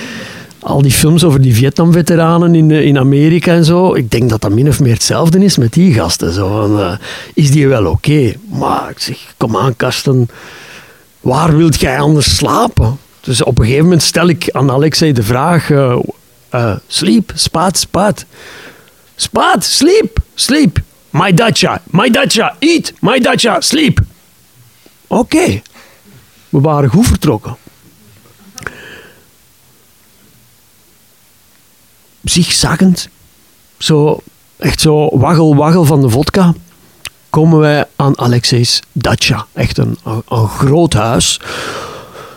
al 0.59 0.81
die 0.81 0.91
films 0.91 1.23
over 1.23 1.41
die 1.41 1.55
Vietnam-veteranen 1.55 2.55
in, 2.55 2.71
in 2.71 2.97
Amerika 2.97 3.53
en 3.53 3.65
zo. 3.65 3.93
Ik 3.93 4.11
denk 4.11 4.29
dat 4.29 4.41
dat 4.41 4.51
min 4.51 4.67
of 4.67 4.79
meer 4.79 4.93
hetzelfde 4.93 5.43
is 5.43 5.57
met 5.57 5.73
die 5.73 5.93
gasten. 5.93 6.33
Zo 6.33 6.77
uh, 6.77 6.91
is 7.33 7.51
die 7.51 7.67
wel 7.67 7.85
oké? 7.85 8.33
Maar 8.49 8.89
ik 8.89 8.99
zeg, 8.99 9.33
kom 9.38 9.57
aan 9.57 9.75
Karsten, 9.75 10.29
waar 11.19 11.57
wilt 11.57 11.79
jij 11.79 11.99
anders 11.99 12.35
slapen? 12.35 12.99
Dus 13.21 13.43
op 13.43 13.57
een 13.57 13.63
gegeven 13.63 13.83
moment 13.83 14.03
stel 14.03 14.27
ik 14.27 14.49
aan 14.51 14.71
Alexei 14.71 15.13
de 15.13 15.23
vraag: 15.23 15.69
uh, 15.69 15.99
uh, 16.53 16.75
sleep, 16.88 17.31
spaat, 17.35 17.77
spaat. 17.77 18.25
Spaat, 19.15 19.63
sleep, 19.63 20.19
sleep. 20.33 20.81
My 21.09 21.33
dacha, 21.33 21.81
my 21.85 22.09
dacha, 22.09 22.55
eat, 22.59 22.93
my 23.01 23.19
dacha, 23.19 23.61
sleep. 23.61 23.99
Oké, 25.07 25.61
we 26.49 26.59
waren 26.59 26.89
goed 26.89 27.07
vertrokken. 27.07 27.57
Zigzaggend, 32.23 33.09
zo, 33.77 34.19
echt 34.57 34.81
zo 34.81 35.17
waggel, 35.17 35.55
waggel 35.55 35.85
van 35.85 36.01
de 36.01 36.09
vodka 36.09 36.53
komen 37.29 37.59
wij 37.59 37.86
aan 37.95 38.19
Alexei's 38.19 38.81
dacha. 38.91 39.45
Echt 39.53 39.77
een, 39.77 39.98
een, 40.27 40.48
groot 40.48 40.93
huis. 40.93 41.39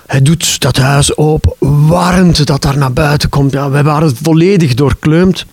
Hij 0.06 0.22
doet 0.22 0.60
dat 0.60 0.76
huis 0.76 1.16
open, 1.16 1.52
warmt 1.88 2.46
dat 2.46 2.62
daar 2.62 2.78
naar 2.78 2.92
buiten 2.92 3.28
komt. 3.28 3.52
Ja, 3.52 3.70
wij 3.70 3.82
waren 3.82 4.16
volledig 4.22 4.74
doorkleumd. 4.74 5.46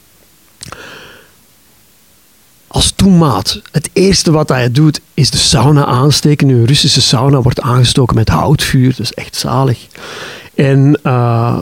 Als 2.67 2.91
toemaat, 2.91 3.61
het 3.71 3.89
eerste 3.93 4.31
wat 4.31 4.49
hij 4.49 4.71
doet, 4.71 5.01
is 5.13 5.29
de 5.29 5.37
sauna 5.37 5.85
aansteken. 5.85 6.47
Nu, 6.47 6.59
een 6.59 6.65
Russische 6.65 7.01
sauna 7.01 7.41
wordt 7.41 7.61
aangestoken 7.61 8.15
met 8.15 8.29
houtvuur, 8.29 8.95
dus 8.95 9.13
echt 9.13 9.35
zalig. 9.35 9.87
En 10.55 10.99
uh, 11.03 11.57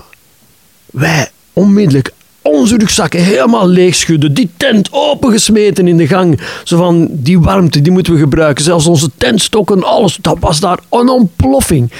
wij 0.85 1.31
onmiddellijk 1.53 2.13
onze 2.51 2.77
rugzakken 2.77 3.23
helemaal 3.23 3.67
leegschudden. 3.67 4.33
Die 4.33 4.49
tent 4.57 4.87
opengesmeten 4.91 5.87
in 5.87 5.97
de 5.97 6.07
gang. 6.07 6.41
Zo 6.63 6.77
van, 6.77 7.07
die 7.11 7.39
warmte, 7.39 7.81
die 7.81 7.91
moeten 7.91 8.13
we 8.13 8.19
gebruiken. 8.19 8.63
Zelfs 8.63 8.85
onze 8.85 9.09
tentstokken, 9.17 9.83
alles. 9.83 10.17
Dat 10.21 10.37
was 10.39 10.59
daar 10.59 10.79
een 10.89 11.09
ontploffing. 11.09 11.91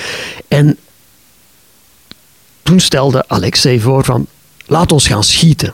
En 0.48 0.78
toen 2.64 2.80
stelde 2.80 3.24
Alexei 3.28 3.80
voor 3.80 4.04
van, 4.04 4.28
laat 4.66 4.92
ons 4.92 5.08
gaan 5.08 5.24
schieten. 5.24 5.74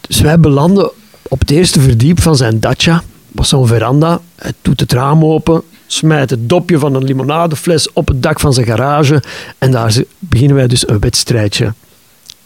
Dus 0.00 0.20
wij 0.20 0.40
belanden 0.40 0.90
op 1.28 1.40
het 1.40 1.50
eerste 1.50 1.80
verdiep 1.80 2.20
van 2.20 2.36
zijn 2.36 2.60
dacha. 2.60 3.02
was 3.32 3.48
zo'n 3.48 3.66
veranda. 3.66 4.20
Hij 4.34 4.52
doet 4.62 4.80
het 4.80 4.92
raam 4.92 5.24
open 5.24 5.62
smijt 5.92 6.30
het 6.30 6.48
dopje 6.48 6.78
van 6.78 6.94
een 6.94 7.04
limonadefles 7.04 7.92
op 7.92 8.08
het 8.08 8.22
dak 8.22 8.40
van 8.40 8.52
zijn 8.52 8.66
garage 8.66 9.22
en 9.58 9.70
daar 9.70 10.02
beginnen 10.18 10.56
wij 10.56 10.66
dus 10.66 10.88
een 10.88 10.98
wedstrijdje 10.98 11.72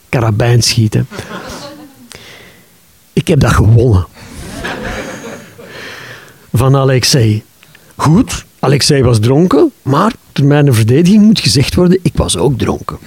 karabijn 0.08 0.62
schieten. 0.62 1.08
Ik 3.12 3.28
heb 3.28 3.40
dat 3.40 3.52
gewonnen. 3.52 4.06
Van 6.52 6.76
Alexei. 6.76 7.42
Goed, 7.96 8.44
Alexei 8.58 9.02
was 9.02 9.18
dronken, 9.18 9.72
maar 9.82 10.12
ter 10.32 10.44
mijn 10.44 10.74
verdediging 10.74 11.22
moet 11.22 11.40
gezegd 11.40 11.74
worden, 11.74 11.98
ik 12.02 12.12
was 12.14 12.36
ook 12.36 12.58
dronken. 12.58 12.98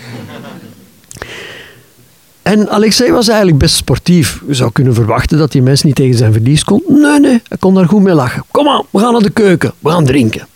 En 2.47 2.69
Alexei 2.69 3.11
was 3.11 3.27
eigenlijk 3.27 3.57
best 3.57 3.75
sportief. 3.75 4.41
Je 4.47 4.53
zou 4.53 4.71
kunnen 4.71 4.93
verwachten 4.93 5.37
dat 5.37 5.51
die 5.51 5.61
mens 5.61 5.83
niet 5.83 5.95
tegen 5.95 6.17
zijn 6.17 6.33
verlies 6.33 6.63
kon. 6.63 6.83
Nee, 6.87 7.19
nee, 7.19 7.41
hij 7.47 7.57
kon 7.59 7.73
daar 7.73 7.87
goed 7.87 8.01
mee 8.01 8.13
lachen. 8.13 8.43
Kom 8.51 8.67
aan, 8.67 8.83
we 8.89 8.99
gaan 8.99 9.11
naar 9.11 9.21
de 9.21 9.29
keuken. 9.29 9.73
We 9.79 9.89
gaan 9.89 10.05
drinken. 10.05 10.47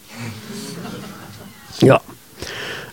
Ja. 1.77 2.01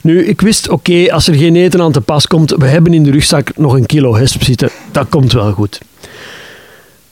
Nu, 0.01 0.25
ik 0.25 0.41
wist, 0.41 0.69
oké, 0.69 1.13
als 1.13 1.29
er 1.29 1.35
geen 1.35 1.57
eten 1.57 1.81
aan 1.81 1.93
te 1.93 2.01
pas 2.01 2.27
komt, 2.27 2.51
we 2.51 2.67
hebben 2.67 2.95
in 2.95 3.03
de 3.03 3.11
rugzak 3.11 3.57
nog 3.57 3.73
een 3.73 3.87
kilo 3.87 4.17
hesp 4.17 4.43
zitten. 4.43 4.71
Dat 4.93 5.09
komt 5.09 5.33
wel 5.33 5.53
goed. 5.53 5.81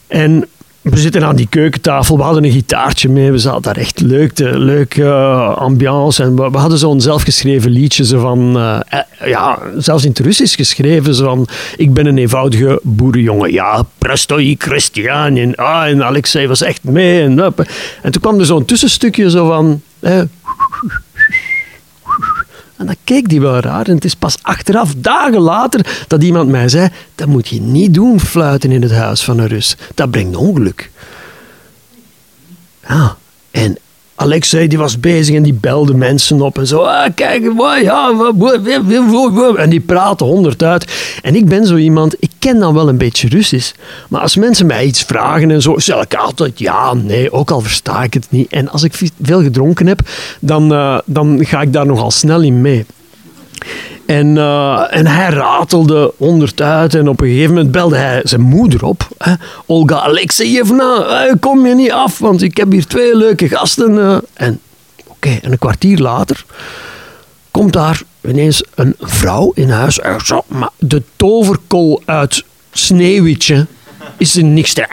En 0.07 0.47
we 0.89 0.97
zitten 0.97 1.25
aan 1.25 1.35
die 1.35 1.47
keukentafel, 1.49 2.17
we 2.17 2.23
hadden 2.23 2.43
een 2.43 2.51
gitaartje 2.51 3.09
mee, 3.09 3.31
we 3.31 3.37
zaten 3.37 3.61
daar 3.61 3.77
echt 3.77 3.99
leuk, 3.99 4.31
leuke 4.37 5.01
uh, 5.01 5.57
ambiance. 5.57 6.23
En 6.23 6.35
we, 6.35 6.57
hadden 6.57 6.77
zo'n 6.77 7.01
zelfgeschreven 7.01 7.71
liedje, 7.71 8.05
zo 8.05 8.19
van, 8.19 8.57
uh, 8.57 8.79
ja, 9.25 9.59
zelfs 9.77 10.03
in 10.03 10.09
het 10.09 10.19
Russisch 10.19 10.55
geschreven, 10.55 11.15
zo 11.15 11.25
van, 11.25 11.47
ik 11.77 11.93
ben 11.93 12.05
een 12.05 12.17
eenvoudige 12.17 12.79
boerenjongen. 12.83 13.51
Ja, 13.51 13.85
prestoi 13.97 14.55
Christian. 14.57 15.35
En, 15.35 15.55
ah, 15.55 15.87
en 15.87 16.03
Alexei 16.03 16.47
was 16.47 16.61
echt 16.61 16.83
mee. 16.83 17.21
En, 17.21 17.39
en 18.01 18.11
toen 18.11 18.21
kwam 18.21 18.39
er 18.39 18.45
zo'n 18.45 18.65
tussenstukje 18.65 19.29
zo 19.29 19.47
van... 19.47 19.81
Eh, 19.99 20.21
en 22.77 22.85
dan 22.85 22.95
keek 23.03 23.29
die 23.29 23.41
wel 23.41 23.59
raar. 23.59 23.87
En 23.87 23.95
het 23.95 24.05
is 24.05 24.15
pas 24.15 24.37
achteraf, 24.41 24.93
dagen 24.97 25.39
later, 25.39 26.05
dat 26.07 26.23
iemand 26.23 26.49
mij 26.49 26.69
zei: 26.69 26.89
Dat 27.15 27.27
moet 27.27 27.47
je 27.47 27.61
niet 27.61 27.93
doen, 27.93 28.19
fluiten 28.19 28.71
in 28.71 28.81
het 28.81 28.91
huis 28.91 29.23
van 29.23 29.39
een 29.39 29.47
Rus. 29.47 29.75
Dat 29.95 30.11
brengt 30.11 30.35
ongeluk. 30.35 30.91
Ja, 32.87 33.17
en 33.51 33.77
Alexei 34.19 34.67
die 34.67 34.77
was 34.77 34.99
bezig 34.99 35.35
en 35.35 35.43
die 35.43 35.53
belde 35.53 35.93
mensen 35.93 36.41
op 36.41 36.57
en 36.57 36.67
zo. 36.67 36.79
Ah, 36.79 37.09
kijk, 37.15 37.51
ja, 37.81 38.13
en 39.55 39.69
die 39.69 39.79
praten 39.79 40.25
honderd 40.25 40.63
uit. 40.63 41.19
En 41.21 41.35
ik 41.35 41.45
ben 41.45 41.65
zo 41.65 41.75
iemand, 41.75 42.15
ik 42.19 42.31
ken 42.39 42.59
dan 42.59 42.73
wel 42.73 42.89
een 42.89 42.97
beetje 42.97 43.27
Russisch. 43.27 43.73
Maar 44.09 44.21
als 44.21 44.35
mensen 44.35 44.65
mij 44.65 44.85
iets 44.85 45.03
vragen 45.03 45.51
en 45.51 45.61
zo, 45.61 45.79
zeg 45.79 46.01
ik 46.01 46.13
altijd 46.13 46.59
ja, 46.59 46.93
nee, 46.93 47.31
ook 47.31 47.51
al 47.51 47.61
versta 47.61 48.03
ik 48.03 48.13
het 48.13 48.27
niet. 48.29 48.51
En 48.51 48.69
als 48.69 48.83
ik 48.83 48.93
veel 49.21 49.41
gedronken 49.41 49.87
heb, 49.87 49.99
dan, 50.39 50.73
uh, 50.73 50.97
dan 51.05 51.45
ga 51.45 51.61
ik 51.61 51.73
daar 51.73 51.85
nogal 51.85 52.11
snel 52.11 52.41
in 52.41 52.61
mee. 52.61 52.85
En, 54.05 54.35
uh, 54.35 54.87
en 54.89 55.07
hij 55.07 55.29
ratelde 55.29 56.13
honderd 56.17 56.61
uit 56.61 56.95
en 56.95 57.07
op 57.07 57.21
een 57.21 57.27
gegeven 57.27 57.53
moment 57.53 57.71
belde 57.71 57.97
hij 57.97 58.21
zijn 58.23 58.41
moeder 58.41 58.85
op. 58.85 59.07
Hè? 59.17 59.33
Olga 59.65 59.99
Alexeyevna, 59.99 61.27
kom 61.39 61.67
je 61.67 61.75
niet 61.75 61.91
af, 61.91 62.19
want 62.19 62.41
ik 62.41 62.57
heb 62.57 62.71
hier 62.71 62.85
twee 62.85 63.15
leuke 63.15 63.49
gasten. 63.49 63.91
Uh. 63.95 64.17
En 64.33 64.59
oké, 65.07 65.39
en 65.41 65.51
een 65.51 65.57
kwartier 65.57 65.99
later 65.99 66.45
komt 67.51 67.73
daar 67.73 68.01
ineens 68.27 68.63
een 68.75 68.95
vrouw 68.99 69.51
in 69.55 69.69
huis. 69.69 69.99
Maar 70.47 70.69
de 70.77 71.03
toverkool 71.15 72.01
uit 72.05 72.43
Sneeuwwitje 72.71 73.65
is 74.17 74.35
er 74.35 74.43
niks 74.43 74.73
te... 74.73 74.87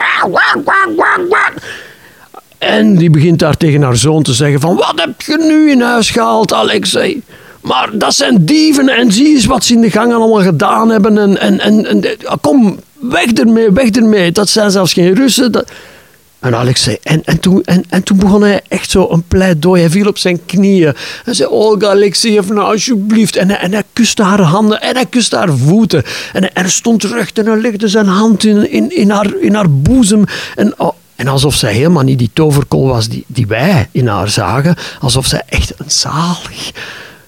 En 2.57 2.95
die 2.95 3.09
begint 3.09 3.39
daar 3.39 3.57
tegen 3.57 3.81
haar 3.81 3.95
zoon 3.95 4.23
te 4.23 4.33
zeggen 4.33 4.59
van... 4.59 4.75
Wat 4.75 4.93
heb 4.95 5.21
je 5.21 5.37
nu 5.37 5.71
in 5.71 5.81
huis 5.81 6.09
gehaald, 6.09 6.53
Alexei? 6.53 7.21
Maar 7.65 7.89
dat 7.93 8.13
zijn 8.13 8.45
dieven 8.45 8.89
en 8.89 9.11
zie 9.11 9.27
eens 9.27 9.45
wat 9.45 9.63
ze 9.63 9.73
in 9.73 9.81
de 9.81 9.91
gang 9.91 10.13
allemaal 10.13 10.41
gedaan 10.41 10.89
hebben. 10.89 11.17
En, 11.17 11.39
en, 11.39 11.59
en, 11.59 11.85
en 11.85 12.17
kom, 12.41 12.79
weg 12.93 13.31
ermee, 13.31 13.71
weg 13.71 13.89
ermee. 13.89 14.31
Dat 14.31 14.49
zijn 14.49 14.71
zelfs 14.71 14.93
geen 14.93 15.15
Russen. 15.15 15.51
Dat... 15.51 15.71
En 16.39 16.55
Alex 16.55 16.83
zei, 16.83 16.97
en, 17.03 17.21
en, 17.25 17.39
toen, 17.39 17.63
en, 17.63 17.83
en 17.89 18.03
toen 18.03 18.17
begon 18.17 18.41
hij 18.41 18.61
echt 18.67 18.89
zo 18.89 19.07
een 19.09 19.23
pleidooi. 19.27 19.81
Hij 19.81 19.89
viel 19.89 20.07
op 20.07 20.17
zijn 20.17 20.45
knieën. 20.45 20.93
En 21.25 21.35
zei, 21.35 21.49
Olga 21.49 21.87
Alexeyevna, 21.87 22.61
alsjeblieft. 22.61 23.35
En 23.35 23.49
hij, 23.49 23.57
en 23.57 23.71
hij 23.71 23.83
kuste 23.93 24.23
haar 24.23 24.41
handen 24.41 24.81
en 24.81 24.95
hij 24.95 25.05
kuste 25.05 25.35
haar 25.35 25.57
voeten. 25.57 26.03
En 26.33 26.41
hij, 26.41 26.51
en 26.53 26.61
hij 26.61 26.71
stond 26.71 27.03
recht 27.03 27.37
en 27.37 27.45
hij 27.45 27.57
legde 27.57 27.87
zijn 27.87 28.07
hand 28.07 28.43
in, 28.43 28.71
in, 28.71 28.95
in, 28.95 29.09
haar, 29.09 29.33
in 29.39 29.53
haar 29.53 29.71
boezem. 29.71 30.23
En, 30.55 30.73
oh, 30.79 30.93
en 31.15 31.27
alsof 31.27 31.55
zij 31.55 31.73
helemaal 31.73 32.03
niet 32.03 32.19
die 32.19 32.29
toverkol 32.33 32.87
was 32.87 33.09
die, 33.09 33.23
die 33.27 33.47
wij 33.47 33.89
in 33.91 34.07
haar 34.07 34.29
zagen. 34.29 34.75
Alsof 34.99 35.25
zij 35.25 35.41
echt 35.49 35.73
een 35.77 35.91
zalig, 35.91 36.71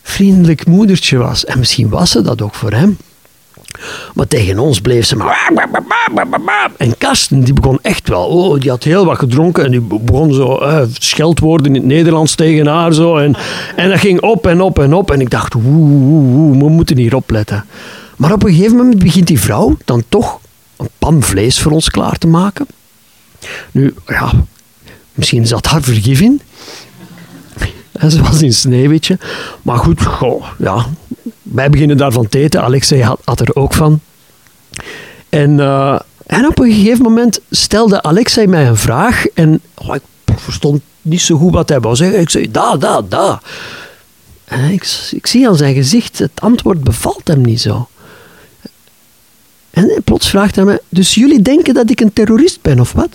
vriendelijk 0.08 0.66
moedertje 0.66 1.18
was. 1.18 1.46
En 1.46 1.60
misschien 1.60 1.90
was 1.90 2.12
ze 2.12 2.22
dat 2.22 2.42
ook 2.42 2.56
voor 2.56 2.72
hem. 2.72 2.98
Maar 4.14 4.28
tegen 4.28 4.60
ons 4.60 4.82
bleef 4.82 5.06
ze 5.06 5.16
maar. 5.16 5.52
En 6.78 6.98
Karsten, 6.98 7.44
die 7.44 7.54
begon 7.54 7.80
echt 7.82 8.10
wel. 8.10 8.26
Oh, 8.26 8.60
die 8.60 8.70
had 8.70 8.84
heel 8.84 9.06
wat 9.06 9.18
gedronken 9.18 9.66
en 9.66 9.72
die 9.72 9.80
begon 9.80 10.34
zo 10.34 10.62
uh, 10.62 10.82
scheldwoorden 10.94 11.68
in 11.68 11.74
het 11.74 11.84
Nederlands 11.84 12.36
tegen 12.36 12.68
haar. 12.68 12.94
Zo. 12.94 13.18
En, 13.18 13.36
en 13.76 13.90
dat 13.90 14.00
ging 14.00 14.22
op 14.22 14.48
en 14.48 14.62
op 14.62 14.80
en 14.80 14.94
op. 14.94 15.12
En 15.12 15.22
ik 15.22 15.30
dacht, 15.30 15.54
we 15.54 15.60
moeten 15.60 16.98
hier 16.98 17.16
opletten. 17.16 17.66
Maar 18.16 18.34
op 18.34 18.44
een 18.44 18.54
gegeven 18.54 18.78
moment 18.78 19.04
begint 19.04 19.28
die 19.28 19.40
vrouw 19.40 19.78
dan 19.86 20.04
toch 20.10 20.40
een 20.78 20.90
pan 21.00 21.24
vlees 21.24 21.60
voor 21.60 21.72
ons 21.72 21.90
klaar 21.90 22.18
te 22.18 22.28
maken. 22.28 22.68
Nu, 23.72 23.94
ja, 24.08 24.32
misschien 25.14 25.48
zat 25.48 25.66
haar 25.66 25.82
vergif 25.82 26.22
in. 26.22 26.42
Ze 28.10 28.22
was 28.22 28.42
in 28.42 28.54
Sneeuwwitje. 28.54 29.18
Maar 29.62 29.77
goed, 29.77 30.01
goh, 30.06 30.46
ja, 30.58 30.86
wij 31.42 31.70
beginnen 31.70 31.98
daarvan 31.98 32.27
te 32.27 32.39
eten. 32.39 32.63
Alexei 32.63 33.01
had, 33.24 33.39
er 33.39 33.56
ook 33.56 33.74
van. 33.74 34.00
En, 35.30 35.51
uh, 35.51 36.00
en 36.25 36.48
op 36.48 36.60
een 36.60 36.72
gegeven 36.72 37.04
moment 37.04 37.39
stelde 37.50 38.04
Alexei 38.04 38.48
mij 38.48 38.68
een 38.68 38.77
vraag. 38.77 39.27
En 39.27 39.62
oh, 39.75 39.96
ik 39.96 40.01
verstond 40.36 40.82
niet 41.01 41.22
zo 41.22 41.38
goed 41.38 41.54
wat 41.54 41.70
hij 41.70 41.80
wou 41.80 41.96
zeggen. 41.96 42.20
Ik 42.20 42.30
zei, 42.30 42.51
da, 42.51 42.77
da, 42.77 43.01
da. 43.01 43.42
Ik 45.12 45.27
zie 45.27 45.48
aan 45.48 45.58
zijn 45.58 45.74
gezicht, 45.74 46.20
het 46.20 46.42
antwoord 46.42 46.84
bevalt 46.84 47.27
hem 47.27 47.42
niet 47.42 47.62
zo. 47.62 47.88
En 49.70 50.01
plots 50.04 50.30
vraagt 50.30 50.56
hij 50.56 50.66
me, 50.66 50.82
dus 50.89 51.16
jullie 51.16 51.42
denken 51.42 51.74
dat 51.74 51.89
ik 51.89 52.00
een 52.00 52.13
terrorist 52.13 52.62
ben, 52.62 52.80
of 52.80 52.92
wat? 52.92 53.10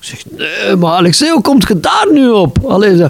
Ik 0.00 0.04
zeg, 0.04 0.22
nee, 0.30 0.76
maar 0.76 0.92
Alexei, 0.92 1.30
hoe 1.30 1.42
komt 1.42 1.68
je 1.68 1.80
daar 1.80 2.08
nu 2.12 2.28
op? 2.28 2.64
Allee, 2.64 3.08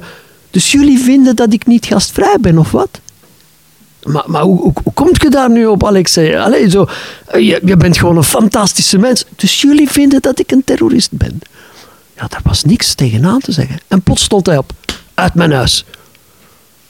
dus 0.51 0.73
jullie 0.73 0.99
vinden 0.99 1.37
dat 1.37 1.53
ik 1.53 1.67
niet 1.67 1.87
gastvrij 1.87 2.37
ben, 2.41 2.59
of 2.59 2.71
wat? 2.71 3.01
Maar, 4.03 4.25
maar 4.27 4.43
hoe, 4.43 4.61
hoe, 4.61 4.73
hoe 4.83 4.93
komt 4.93 5.23
je 5.23 5.31
daar 5.31 5.51
nu 5.51 5.67
op, 5.67 5.85
Alexei? 5.85 6.37
Allee, 6.37 6.71
zo, 6.71 6.87
je, 7.33 7.61
je 7.65 7.77
bent 7.77 7.99
gewoon 7.99 8.17
een 8.17 8.25
fantastische 8.25 8.99
mens. 8.99 9.25
Dus 9.37 9.61
jullie 9.61 9.91
vinden 9.91 10.23
dat 10.23 10.39
ik 10.39 10.51
een 10.51 10.65
terrorist 10.65 11.11
ben? 11.13 11.41
Ja, 12.17 12.27
daar 12.27 12.41
was 12.43 12.65
niks 12.65 12.95
tegenaan 12.95 13.41
te 13.41 13.53
zeggen. 13.53 13.81
En 13.89 14.03
plots 14.03 14.23
stond 14.23 14.47
hij 14.47 14.59
op. 14.59 14.73
Uit 15.15 15.35
mijn 15.35 15.53
huis. 15.53 15.85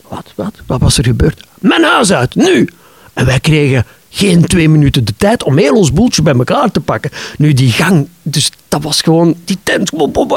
Wat, 0.09 0.33
wat? 0.35 0.55
Wat 0.67 0.81
was 0.81 0.99
er 0.99 1.05
gebeurd? 1.05 1.43
Mijn 1.59 1.85
huis 1.85 2.13
uit, 2.13 2.35
nu! 2.35 2.69
En 3.13 3.27
wij 3.27 3.41
kregen 3.41 3.87
geen 4.11 4.47
twee 4.47 4.69
minuten 4.69 5.05
de 5.05 5.15
tijd 5.17 5.43
om 5.43 5.59
heel 5.59 5.75
ons 5.75 5.93
boeltje 5.93 6.23
bij 6.23 6.35
elkaar 6.35 6.71
te 6.71 6.81
pakken. 6.81 7.11
Nu, 7.39 7.53
die 7.53 7.73
gang, 7.73 8.09
dus 8.23 8.51
dat 8.69 8.83
was 8.83 9.01
gewoon 9.01 9.35
die 9.45 9.59
tent 9.63 9.93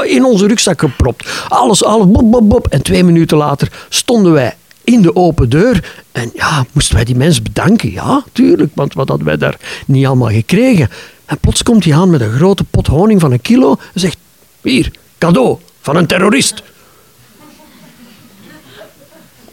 in 0.06 0.26
onze 0.26 0.48
rugzak 0.48 0.80
gepropt. 0.80 1.46
Alles, 1.50 1.84
alles, 1.84 2.08
bob, 2.12 2.50
bob. 2.50 2.68
En 2.68 2.82
twee 2.82 3.04
minuten 3.04 3.38
later 3.38 3.72
stonden 3.90 4.32
wij 4.32 4.56
in 4.84 5.02
de 5.02 5.16
open 5.16 5.50
deur. 5.50 6.04
En 6.12 6.32
ja, 6.34 6.66
moesten 6.72 6.96
wij 6.96 7.04
die 7.04 7.16
mensen 7.16 7.44
bedanken? 7.44 7.92
Ja, 7.92 8.24
tuurlijk, 8.32 8.72
want 8.76 8.94
wat 8.94 9.08
hadden 9.08 9.28
wij 9.28 9.38
daar 9.38 9.58
niet 9.86 10.06
allemaal 10.06 10.30
gekregen? 10.30 10.90
En 11.26 11.38
plots 11.38 11.64
komt 11.64 11.84
hij 11.84 11.96
aan 11.96 12.10
met 12.10 12.22
een 12.22 12.32
grote 12.32 12.64
pot 12.64 12.88
honing 12.88 13.20
van 13.20 13.32
een 13.32 13.42
kilo 13.42 13.76
en 13.94 14.00
zegt: 14.00 14.18
Hier, 14.62 14.92
cadeau 15.18 15.58
van 15.82 15.96
een 15.96 16.08
terrorist. 16.08 16.64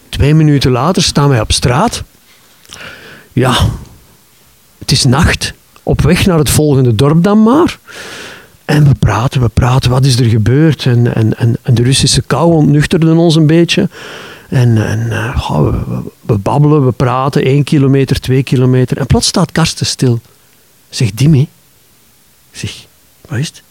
Twee 0.09 0.35
minuten 0.35 0.71
later 0.71 1.03
staan 1.03 1.29
wij 1.29 1.41
op 1.41 1.53
straat. 1.53 2.03
Ja, 3.33 3.57
het 4.79 4.91
is 4.91 5.05
nacht. 5.05 5.53
Op 5.83 6.01
weg 6.01 6.27
naar 6.27 6.39
het 6.39 6.51
volgende 6.51 6.95
dorp 6.95 7.23
dan 7.23 7.43
maar. 7.43 7.79
En 8.69 8.85
we 8.85 8.95
praten, 8.95 9.41
we 9.41 9.49
praten, 9.49 9.91
wat 9.91 10.05
is 10.05 10.19
er 10.19 10.25
gebeurd? 10.29 10.87
En, 10.87 11.15
en, 11.15 11.37
en, 11.63 11.75
de 11.75 11.83
Russische 11.83 12.23
kou 12.23 12.53
ontnuchterde 12.53 13.15
ons 13.15 13.37
een 13.37 13.47
beetje. 13.47 13.89
En, 14.49 14.87
en 14.87 15.07
uh, 15.07 15.73
we, 16.21 16.39
babbelen, 16.39 16.85
we 16.85 16.93
praten, 16.93 17.45
één 17.45 17.65
kilometer, 17.65 18.21
twee 18.21 18.43
kilometer. 18.43 18.99
En 18.99 19.07
plots 19.07 19.27
staat 19.27 19.53
Karsten 19.53 19.87
stil. 19.87 20.21
Zegt 20.89 21.19
Dimmy. 21.19 21.49
Zeg, 22.51 22.87
wat 23.29 23.39
is 23.39 23.47
het? 23.47 23.63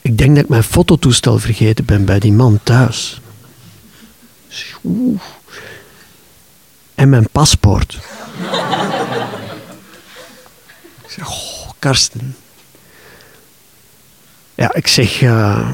Ik 0.00 0.18
denk 0.18 0.34
dat 0.34 0.44
ik 0.44 0.50
mijn 0.50 0.62
fototoestel 0.62 1.38
vergeten 1.38 1.84
ben 1.84 2.04
bij 2.04 2.18
die 2.18 2.32
man 2.32 2.60
thuis. 2.62 3.20
En 6.94 7.08
mijn 7.08 7.28
paspoort. 7.32 7.92
ik 11.04 11.10
zeg, 11.10 11.30
oh, 11.30 11.70
Karsten. 11.78 12.36
Ja, 14.54 14.74
ik 14.74 14.86
zeg... 14.86 15.20
Uh, 15.20 15.68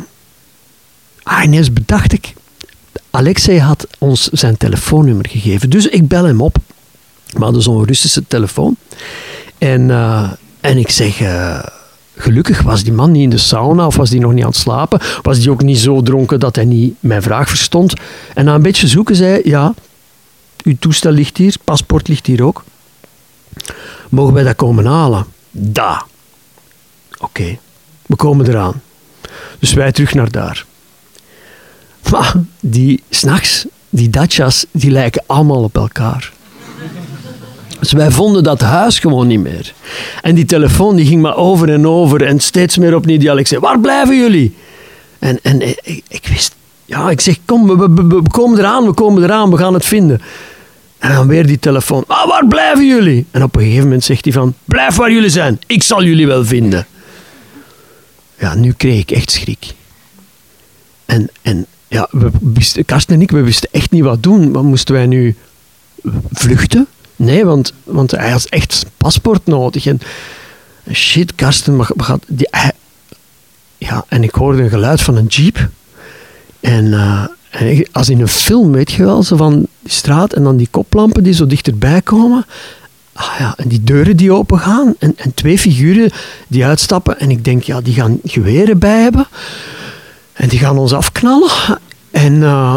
ah, 1.23 1.45
ineens 1.45 1.73
bedacht 1.73 2.13
ik... 2.13 2.35
Alexei 3.11 3.61
had 3.61 3.87
ons 3.99 4.29
zijn 4.29 4.57
telefoonnummer 4.57 5.29
gegeven. 5.29 5.71
Dus 5.71 5.87
ik 5.87 6.09
bel 6.09 6.25
hem 6.25 6.41
op. 6.41 6.57
We 7.27 7.45
hadden 7.45 7.63
zo'n 7.63 7.85
Russische 7.85 8.27
telefoon. 8.27 8.77
En, 9.59 9.89
uh, 9.89 10.31
en 10.61 10.79
ik 10.79 10.91
zeg... 10.91 11.21
Uh, 11.21 11.63
gelukkig 12.17 12.63
was 12.63 12.83
die 12.83 12.93
man 12.93 13.11
niet 13.11 13.23
in 13.23 13.31
de 13.31 13.39
sauna 13.39 13.87
of 13.87 13.97
was 13.97 14.11
die 14.11 14.21
nog 14.21 14.33
niet 14.33 14.45
aan 14.45 14.51
het 14.51 14.59
slapen. 14.59 15.01
Was 15.23 15.39
die 15.39 15.51
ook 15.51 15.63
niet 15.63 15.79
zo 15.79 16.03
dronken 16.03 16.41
dat 16.41 16.57
hij 16.57 16.65
niet 16.65 16.95
mijn 17.01 17.23
vraag 17.23 17.49
verstond. 17.49 17.95
En 18.35 18.45
na 18.45 18.55
een 18.55 18.63
beetje 18.63 18.87
zoeken 18.89 19.17
zei 19.17 19.41
ja, 19.45 19.75
uw 20.65 20.77
toestel 20.79 21.13
ligt 21.13 21.37
hier, 21.37 21.55
paspoort 21.65 22.09
ligt 22.09 22.27
hier 22.27 22.45
ook. 22.45 22.65
Mogen 24.09 24.35
wij 24.35 24.43
dat 24.43 24.57
komen 24.57 24.87
halen? 24.87 25.27
Da. 25.51 26.07
Oké, 27.19 27.59
we 28.11 28.17
komen 28.17 28.49
eraan. 28.49 28.83
Dus 29.59 29.73
wij 29.73 29.93
terug 29.93 30.15
naar 30.15 30.31
daar. 30.31 30.65
Maar 32.11 32.35
die 32.61 33.03
s'nachts, 33.11 33.67
die 33.91 34.11
datchas, 34.11 34.67
die 34.71 34.91
lijken 34.91 35.23
allemaal 35.27 35.63
op 35.63 35.77
elkaar. 35.77 36.33
Dus 37.79 37.93
wij 37.93 38.11
vonden 38.11 38.43
dat 38.43 38.61
huis 38.61 38.99
gewoon 38.99 39.27
niet 39.27 39.41
meer. 39.41 39.73
En 40.23 40.35
die 40.35 40.45
telefoon 40.45 40.97
die 40.97 41.07
ging 41.07 41.23
maar 41.23 41.37
over 41.37 41.73
en 41.73 41.87
over 41.87 42.25
en 42.25 42.41
steeds 42.41 42.79
meer 42.79 42.95
opnieuw 42.95 43.19
die 43.19 43.47
zei, 43.47 43.61
waar 43.61 43.81
blijven 43.81 44.17
jullie? 44.17 44.55
En, 45.19 45.39
en 45.43 45.61
ik, 46.09 46.27
wist, 46.29 46.55
ja, 46.85 47.11
ik 47.11 47.21
zeg, 47.21 47.37
kom, 47.45 47.67
we, 47.67 47.77
we, 47.77 48.07
we, 48.07 48.23
komen 48.31 48.59
eraan, 48.59 48.85
we 48.85 48.93
komen 48.93 49.23
eraan, 49.23 49.51
we 49.51 49.57
gaan 49.57 49.75
het 49.75 49.85
vinden. 49.85 50.21
En 50.99 51.15
dan 51.15 51.27
weer 51.27 51.47
die 51.47 51.59
telefoon, 51.59 52.05
ah, 52.07 52.29
waar 52.29 52.47
blijven 52.47 52.87
jullie? 52.87 53.27
En 53.31 53.43
op 53.43 53.57
een 53.57 53.63
gegeven 53.63 53.83
moment 53.83 54.05
zegt 54.05 54.25
hij 54.25 54.33
van, 54.33 54.55
blijf 54.65 54.97
waar 54.97 55.13
jullie 55.13 55.31
zijn, 55.31 55.59
ik 55.67 55.83
zal 55.83 56.05
jullie 56.05 56.27
wel 56.27 56.45
vinden. 56.45 56.87
Ja, 58.41 58.55
nu 58.55 58.73
kreeg 58.73 59.01
ik 59.01 59.11
echt 59.11 59.31
schrik. 59.31 59.75
En, 61.05 61.31
en 61.43 61.67
ja, 61.89 62.09
we 62.11 62.31
wisten, 62.41 62.85
Karsten 62.85 63.15
en 63.15 63.21
ik, 63.21 63.31
we 63.31 63.41
wisten 63.41 63.69
echt 63.73 63.91
niet 63.91 64.03
wat 64.03 64.23
doen. 64.23 64.53
Wat 64.53 64.63
moesten 64.63 64.95
wij 64.95 65.07
nu 65.07 65.37
vluchten? 66.33 66.87
Nee, 67.17 67.45
want, 67.45 67.73
want 67.85 68.11
hij 68.11 68.31
had 68.31 68.45
echt 68.45 68.87
paspoort 68.97 69.47
nodig. 69.47 69.87
En 69.87 70.01
shit, 70.93 71.35
Karsten, 71.35 71.87
die, 72.27 72.49
ja, 73.79 74.05
en 74.09 74.23
ik 74.23 74.35
hoorde 74.35 74.63
een 74.63 74.69
geluid 74.69 75.01
van 75.01 75.17
een 75.17 75.27
jeep. 75.27 75.69
En, 76.61 76.85
uh, 76.85 77.81
als 77.93 78.09
in 78.09 78.21
een 78.21 78.29
film, 78.29 78.73
weet 78.73 78.93
je 78.93 79.05
wel, 79.05 79.23
zo 79.23 79.37
van 79.37 79.67
die 79.81 79.93
straat 79.93 80.33
en 80.33 80.43
dan 80.43 80.57
die 80.57 80.69
koplampen 80.71 81.23
die 81.23 81.33
zo 81.33 81.47
dichterbij 81.47 82.03
komen. 82.03 82.47
Ah 83.21 83.39
ja, 83.39 83.55
en 83.57 83.69
die 83.69 83.85
deuren 83.85 84.17
die 84.17 84.33
open 84.33 84.59
gaan 84.59 84.95
en, 84.99 85.13
en 85.17 85.35
twee 85.35 85.59
figuren 85.59 86.11
die 86.49 86.65
uitstappen. 86.65 87.19
En 87.19 87.31
ik 87.31 87.45
denk, 87.45 87.63
ja, 87.63 87.81
die 87.81 87.95
gaan 87.95 88.21
geweren 88.25 88.79
bij 88.79 89.01
hebben. 89.01 89.27
En 90.33 90.49
die 90.49 90.59
gaan 90.59 90.79
ons 90.79 90.93
afknallen. 90.93 91.51
En, 92.11 92.35
uh, 92.35 92.77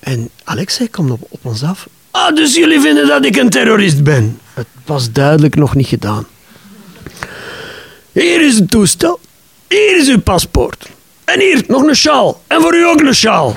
en 0.00 0.30
Alexei 0.44 0.90
komt 0.90 1.10
op, 1.10 1.26
op 1.28 1.40
ons 1.42 1.62
af. 1.62 1.88
Ah, 2.10 2.34
dus 2.34 2.54
jullie 2.54 2.80
vinden 2.80 3.06
dat 3.06 3.24
ik 3.24 3.36
een 3.36 3.50
terrorist 3.50 4.02
ben? 4.02 4.40
Het 4.54 4.66
was 4.84 5.12
duidelijk 5.12 5.54
nog 5.54 5.74
niet 5.74 5.86
gedaan. 5.86 6.26
Hier 8.12 8.46
is 8.46 8.54
het 8.54 8.70
toestel. 8.70 9.20
Hier 9.68 9.96
is 9.96 10.08
uw 10.08 10.20
paspoort. 10.20 10.88
En 11.24 11.40
hier, 11.40 11.64
nog 11.68 11.82
een 11.82 11.96
sjaal. 11.96 12.42
En 12.46 12.60
voor 12.60 12.74
u 12.74 12.86
ook 12.86 13.00
een 13.00 13.14
sjaal. 13.14 13.56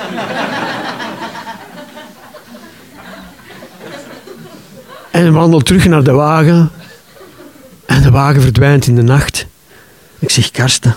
En 5.25 5.34
wandelt 5.34 5.65
terug 5.65 5.86
naar 5.86 6.03
de 6.03 6.12
wagen. 6.12 6.71
En 7.86 8.01
de 8.01 8.12
wagen 8.12 8.41
verdwijnt 8.41 8.88
in 8.88 8.95
de 8.95 9.01
nacht. 9.01 9.45
Ik 10.19 10.29
zeg, 10.29 10.51
Karsten, 10.51 10.95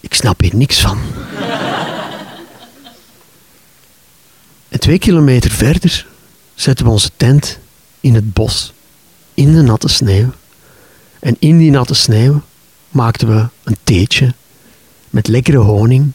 ik 0.00 0.14
snap 0.14 0.40
hier 0.40 0.56
niks 0.56 0.80
van. 0.80 0.98
en 4.68 4.80
twee 4.80 4.98
kilometer 4.98 5.50
verder 5.50 6.06
zetten 6.54 6.84
we 6.84 6.90
onze 6.90 7.10
tent 7.16 7.58
in 8.00 8.14
het 8.14 8.32
bos, 8.32 8.72
in 9.34 9.54
de 9.54 9.62
natte 9.62 9.88
sneeuw. 9.88 10.30
En 11.18 11.36
in 11.38 11.58
die 11.58 11.70
natte 11.70 11.94
sneeuw 11.94 12.42
maakten 12.88 13.28
we 13.28 13.48
een 13.64 13.76
theetje 13.84 14.34
met 15.10 15.28
lekkere 15.28 15.56
honing 15.56 16.12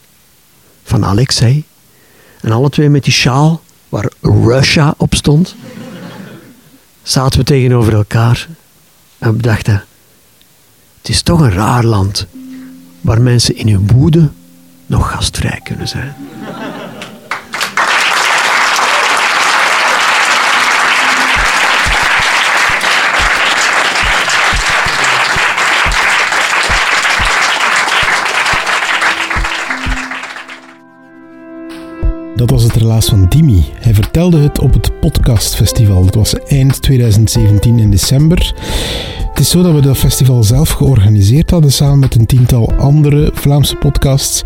van 0.84 1.04
Alexei. 1.04 1.64
En 2.40 2.52
alle 2.52 2.70
twee 2.70 2.88
met 2.88 3.04
die 3.04 3.12
sjaal 3.12 3.62
waar 3.88 4.10
Russia 4.20 4.94
op 4.96 5.14
stond, 5.14 5.54
zaten 7.02 7.38
we 7.38 7.44
tegenover 7.44 7.94
elkaar 7.94 8.48
en 9.18 9.36
we 9.36 9.42
dachten, 9.42 9.84
het 10.98 11.08
is 11.08 11.22
toch 11.22 11.40
een 11.40 11.52
raar 11.52 11.84
land 11.84 12.26
waar 13.00 13.20
mensen 13.20 13.56
in 13.56 13.68
hun 13.68 13.86
woede 13.86 14.30
nog 14.86 15.10
gastvrij 15.10 15.60
kunnen 15.62 15.88
zijn. 15.88 16.14
Dat 32.42 32.50
was 32.50 32.62
het 32.62 32.76
relaas 32.76 33.06
van 33.06 33.26
Dimi. 33.28 33.64
Hij 33.80 33.94
vertelde 33.94 34.38
het 34.38 34.58
op 34.58 34.72
het 34.72 35.00
podcastfestival. 35.00 36.04
Dat 36.04 36.14
was 36.14 36.34
eind 36.34 36.82
2017 36.82 37.78
in 37.78 37.90
december. 37.90 38.54
Het 39.28 39.38
is 39.38 39.50
zo 39.50 39.62
dat 39.62 39.74
we 39.74 39.80
dat 39.80 39.96
festival 39.96 40.42
zelf 40.42 40.70
georganiseerd 40.70 41.50
hadden 41.50 41.72
samen 41.72 41.98
met 41.98 42.14
een 42.14 42.26
tiental 42.26 42.72
andere 42.72 43.30
Vlaamse 43.34 43.76
podcasts. 43.76 44.42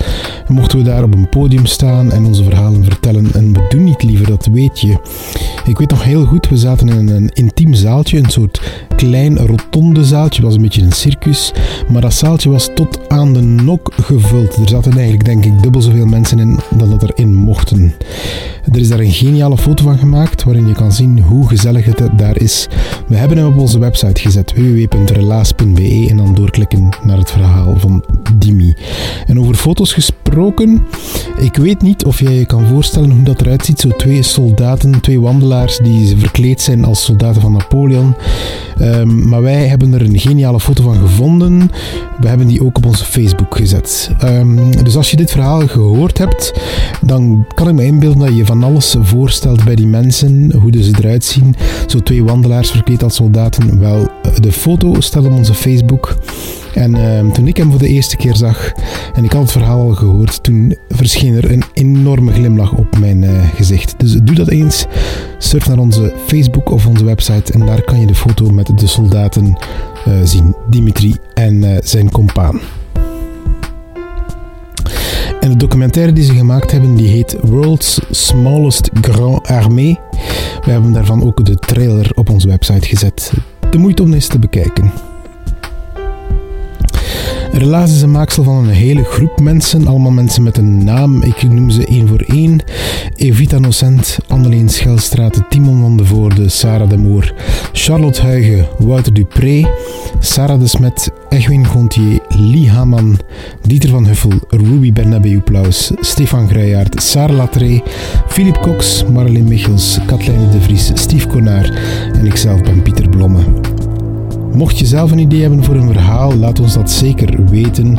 Mochten 0.49 0.79
we 0.79 0.85
daar 0.85 1.03
op 1.03 1.15
een 1.15 1.29
podium 1.29 1.67
staan 1.67 2.13
en 2.13 2.25
onze 2.25 2.45
verhalen 2.45 2.85
vertellen. 2.85 3.33
En 3.33 3.53
we 3.53 3.67
doen 3.69 3.85
niet 3.85 4.03
liever, 4.03 4.27
dat 4.27 4.47
weet 4.47 4.81
je. 4.81 4.99
Ik 5.67 5.79
weet 5.79 5.91
nog 5.91 6.05
heel 6.05 6.25
goed, 6.25 6.49
we 6.49 6.57
zaten 6.57 6.89
in 6.89 7.09
een 7.09 7.29
intiem 7.29 7.75
zaaltje, 7.75 8.19
een 8.19 8.31
soort 8.31 8.61
klein 8.97 9.37
rotonde 9.37 10.05
zaaltje. 10.05 10.41
Het 10.41 10.45
was 10.45 10.55
een 10.55 10.63
beetje 10.63 10.83
een 10.83 10.93
circus, 10.93 11.53
maar 11.89 12.01
dat 12.01 12.15
zaaltje 12.15 12.51
was 12.51 12.71
tot 12.75 13.09
aan 13.09 13.33
de 13.33 13.41
nok 13.41 13.93
gevuld. 14.03 14.57
Er 14.57 14.69
zaten 14.69 14.93
eigenlijk 14.93 15.25
denk 15.25 15.45
ik 15.45 15.63
dubbel 15.63 15.81
zoveel 15.81 16.07
mensen 16.07 16.39
in 16.39 16.59
dan 16.77 16.91
dat 16.91 17.03
erin 17.03 17.35
mochten. 17.35 17.95
Er 18.73 18.79
is 18.79 18.89
daar 18.89 19.01
een 19.01 19.13
geniale 19.13 19.59
foto 19.59 19.83
van 19.83 19.99
gemaakt 19.99 20.45
waarin 20.45 20.67
je 20.67 20.73
kan 20.73 20.93
zien 20.93 21.21
hoe 21.21 21.49
gezellig 21.49 21.85
het 21.85 22.01
daar 22.17 22.41
is. 22.41 22.69
We 23.07 23.17
hebben 23.17 23.39
hem 23.39 23.47
op 23.47 23.59
onze 23.59 23.79
website 23.79 24.21
gezet, 24.21 24.53
www.relaas.be 24.55 26.07
en 26.11 26.17
dan 26.17 26.35
doorklikken 26.35 26.89
naar 27.05 27.19
het 27.19 27.31
verhaal 27.31 27.75
van 27.79 28.05
Dimi. 28.35 28.75
En 29.27 29.41
over 29.41 29.55
foto's 29.55 29.93
gesproken, 29.93 30.87
ik 31.39 31.57
weet 31.57 31.83
niet 31.83 32.05
of 32.05 32.21
jij 32.21 32.35
je 32.35 32.47
kan 32.47 32.67
voorstellen 32.67 33.11
hoe 33.11 33.23
dat 33.23 33.41
eruit 33.41 33.65
ziet. 33.65 33.81
Zo 33.81 33.89
twee 33.89 34.23
soldaten, 34.23 35.01
twee 35.01 35.21
wandelaars 35.21 35.79
die 35.79 36.17
verkleed 36.17 36.61
zijn 36.61 36.85
als 36.85 37.05
soldaten 37.05 37.41
van 37.41 37.53
Napoleon. 37.53 38.15
Um, 38.87 39.29
maar 39.29 39.43
wij 39.43 39.67
hebben 39.67 39.95
er 39.95 40.01
een 40.01 40.19
geniale 40.19 40.61
foto 40.61 40.83
van 40.83 40.97
gevonden. 40.97 41.71
We 42.21 42.29
hebben 42.29 42.47
die 42.47 42.65
ook 42.65 42.77
op 42.77 42.87
onze 42.87 43.05
Facebook 43.05 43.57
gezet. 43.57 44.11
Um, 44.25 44.85
dus 44.85 44.97
als 44.97 45.11
je 45.11 45.17
dit 45.17 45.31
verhaal 45.31 45.67
gehoord 45.67 46.19
hebt, 46.19 46.53
dan 47.03 47.47
kan 47.55 47.69
ik 47.69 47.75
me 47.75 47.85
inbeelden 47.85 48.27
dat 48.27 48.37
je 48.37 48.47
van 48.47 48.63
alles 48.63 48.97
voorstelt 49.01 49.65
bij 49.65 49.75
die 49.75 49.87
mensen, 49.87 50.53
hoe 50.53 50.83
ze 50.83 50.95
eruit 50.99 51.25
zien. 51.25 51.55
Zo 51.87 52.01
twee 52.01 52.25
wandelaars 52.25 52.71
verkleed 52.71 53.03
als 53.03 53.15
soldaten. 53.15 53.81
Wel, 53.81 54.09
de 54.41 54.53
foto 54.53 55.01
staat 55.01 55.25
op 55.27 55.33
onze 55.33 55.55
Facebook. 55.55 56.17
En 56.77 56.97
uh, 56.97 57.33
toen 57.33 57.47
ik 57.47 57.57
hem 57.57 57.71
voor 57.71 57.79
de 57.79 57.89
eerste 57.89 58.17
keer 58.17 58.37
zag 58.37 58.73
en 59.15 59.25
ik 59.25 59.33
had 59.33 59.43
het 59.43 59.53
verhaal 59.53 59.81
al 59.81 59.95
gehoord, 59.95 60.43
toen 60.43 60.77
verscheen 60.89 61.35
er 61.35 61.53
een 61.53 61.63
enorme 61.73 62.33
glimlach 62.33 62.73
op 62.73 62.99
mijn 62.99 63.23
uh, 63.23 63.31
gezicht. 63.55 63.95
Dus 63.99 64.17
doe 64.23 64.35
dat 64.35 64.49
eens. 64.49 64.87
Surf 65.39 65.69
naar 65.69 65.79
onze 65.79 66.13
Facebook 66.27 66.71
of 66.71 66.87
onze 66.87 67.05
website 67.05 67.53
en 67.53 67.67
daar 67.67 67.83
kan 67.83 68.01
je 68.01 68.07
de 68.07 68.15
foto 68.15 68.51
met 68.51 68.79
de 68.79 68.87
soldaten 68.87 69.57
uh, 70.09 70.15
zien. 70.25 70.55
Dimitri 70.71 71.15
en 71.35 71.81
zijn 71.85 72.11
compaan. 72.11 72.61
En 75.41 75.51
de 75.51 75.57
documentaire 75.57 76.13
die 76.13 76.25
ze 76.25 76.35
gemaakt 76.35 76.71
hebben, 76.71 76.95
die 76.95 77.09
heet 77.09 77.37
World's 77.43 78.01
Smallest 78.11 78.91
Grand 79.01 79.47
Armée. 79.47 79.99
We 80.65 80.71
hebben 80.71 80.93
daarvan 80.93 81.23
ook 81.23 81.45
de 81.45 81.55
trailer 81.55 82.11
op 82.15 82.31
onze 82.31 82.49
website 82.49 82.89
gezet. 82.89 83.33
De 83.71 83.79
moeite 83.79 84.03
om 84.03 84.13
eens 84.13 84.27
te 84.27 84.39
bekijken. 84.39 84.93
Relaas 87.57 87.95
is 87.95 88.03
een 88.03 88.11
maaksel 88.11 88.43
van 88.43 88.57
een 88.57 88.69
hele 88.69 89.05
groep 89.05 89.41
mensen, 89.41 89.87
allemaal 89.87 90.11
mensen 90.11 90.43
met 90.43 90.57
een 90.57 90.85
naam. 90.85 91.23
Ik 91.23 91.43
noem 91.43 91.71
ze 91.71 91.87
één 91.87 92.09
voor 92.09 92.21
één. 92.21 92.63
Evita 93.15 93.59
Nocent, 93.59 94.19
Anneleen 94.29 94.69
Schelstraat, 94.69 95.43
Timon 95.49 95.81
van 95.81 95.97
de 95.97 96.05
Voorde, 96.05 96.49
Sarah 96.49 96.89
de 96.89 96.97
Moor, 96.97 97.35
Charlotte 97.73 98.23
Huigen, 98.23 98.67
Wouter 98.79 99.13
Dupré, 99.13 99.69
Sarah 100.19 100.61
de 100.61 100.67
Smet, 100.67 101.11
Egwin 101.29 101.67
Gontier, 101.67 102.21
Lee 102.29 102.71
Haman, 102.71 103.19
Dieter 103.63 103.91
van 103.91 104.07
Huffel, 104.07 104.33
Ruby 104.49 104.93
Bernabeu 104.93 105.41
Plaus, 105.41 105.91
Stefan 106.01 106.49
Gruijaert, 106.49 107.03
Sarah 107.03 107.37
Latré, 107.37 107.83
Philip 108.29 108.61
Cox, 108.61 109.05
Marleen 109.13 109.49
Michels, 109.49 109.99
Katlijne 110.07 110.49
de 110.49 110.61
Vries, 110.61 110.91
Steve 110.95 111.27
Konaar 111.27 111.71
en 112.13 112.27
ikzelf 112.27 112.63
ben 112.63 112.83
Pieter 112.83 113.09
Blomme. 113.09 113.45
Mocht 114.57 114.79
je 114.79 114.87
zelf 114.87 115.11
een 115.11 115.19
idee 115.19 115.41
hebben 115.41 115.65
voor 115.65 115.75
een 115.75 115.93
verhaal, 115.93 116.37
laat 116.37 116.61
ons 116.61 116.75
dat 116.75 116.91
zeker 116.91 117.45
weten. 117.45 117.99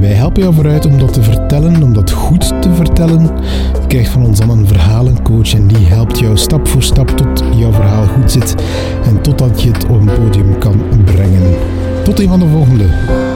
Wij 0.00 0.12
helpen 0.12 0.42
jou 0.42 0.54
vooruit 0.54 0.86
om 0.86 0.98
dat 0.98 1.12
te 1.12 1.22
vertellen, 1.22 1.82
om 1.82 1.92
dat 1.92 2.10
goed 2.10 2.62
te 2.62 2.74
vertellen. 2.74 3.22
Je 3.80 3.86
krijgt 3.86 4.10
van 4.10 4.24
ons 4.24 4.38
dan 4.38 4.50
een 4.50 4.66
verhalencoach 4.66 5.54
en 5.54 5.66
die 5.66 5.86
helpt 5.86 6.18
jou 6.18 6.36
stap 6.36 6.68
voor 6.68 6.82
stap 6.82 7.08
tot 7.08 7.44
jouw 7.56 7.72
verhaal 7.72 8.06
goed 8.06 8.30
zit 8.30 8.54
en 9.04 9.22
totdat 9.22 9.62
je 9.62 9.70
het 9.70 9.84
op 9.84 10.00
een 10.00 10.14
podium 10.14 10.58
kan 10.58 10.80
brengen. 11.04 11.42
Tot 12.04 12.20
een 12.20 12.28
van 12.28 12.40
de 12.40 12.48
volgende. 12.48 13.29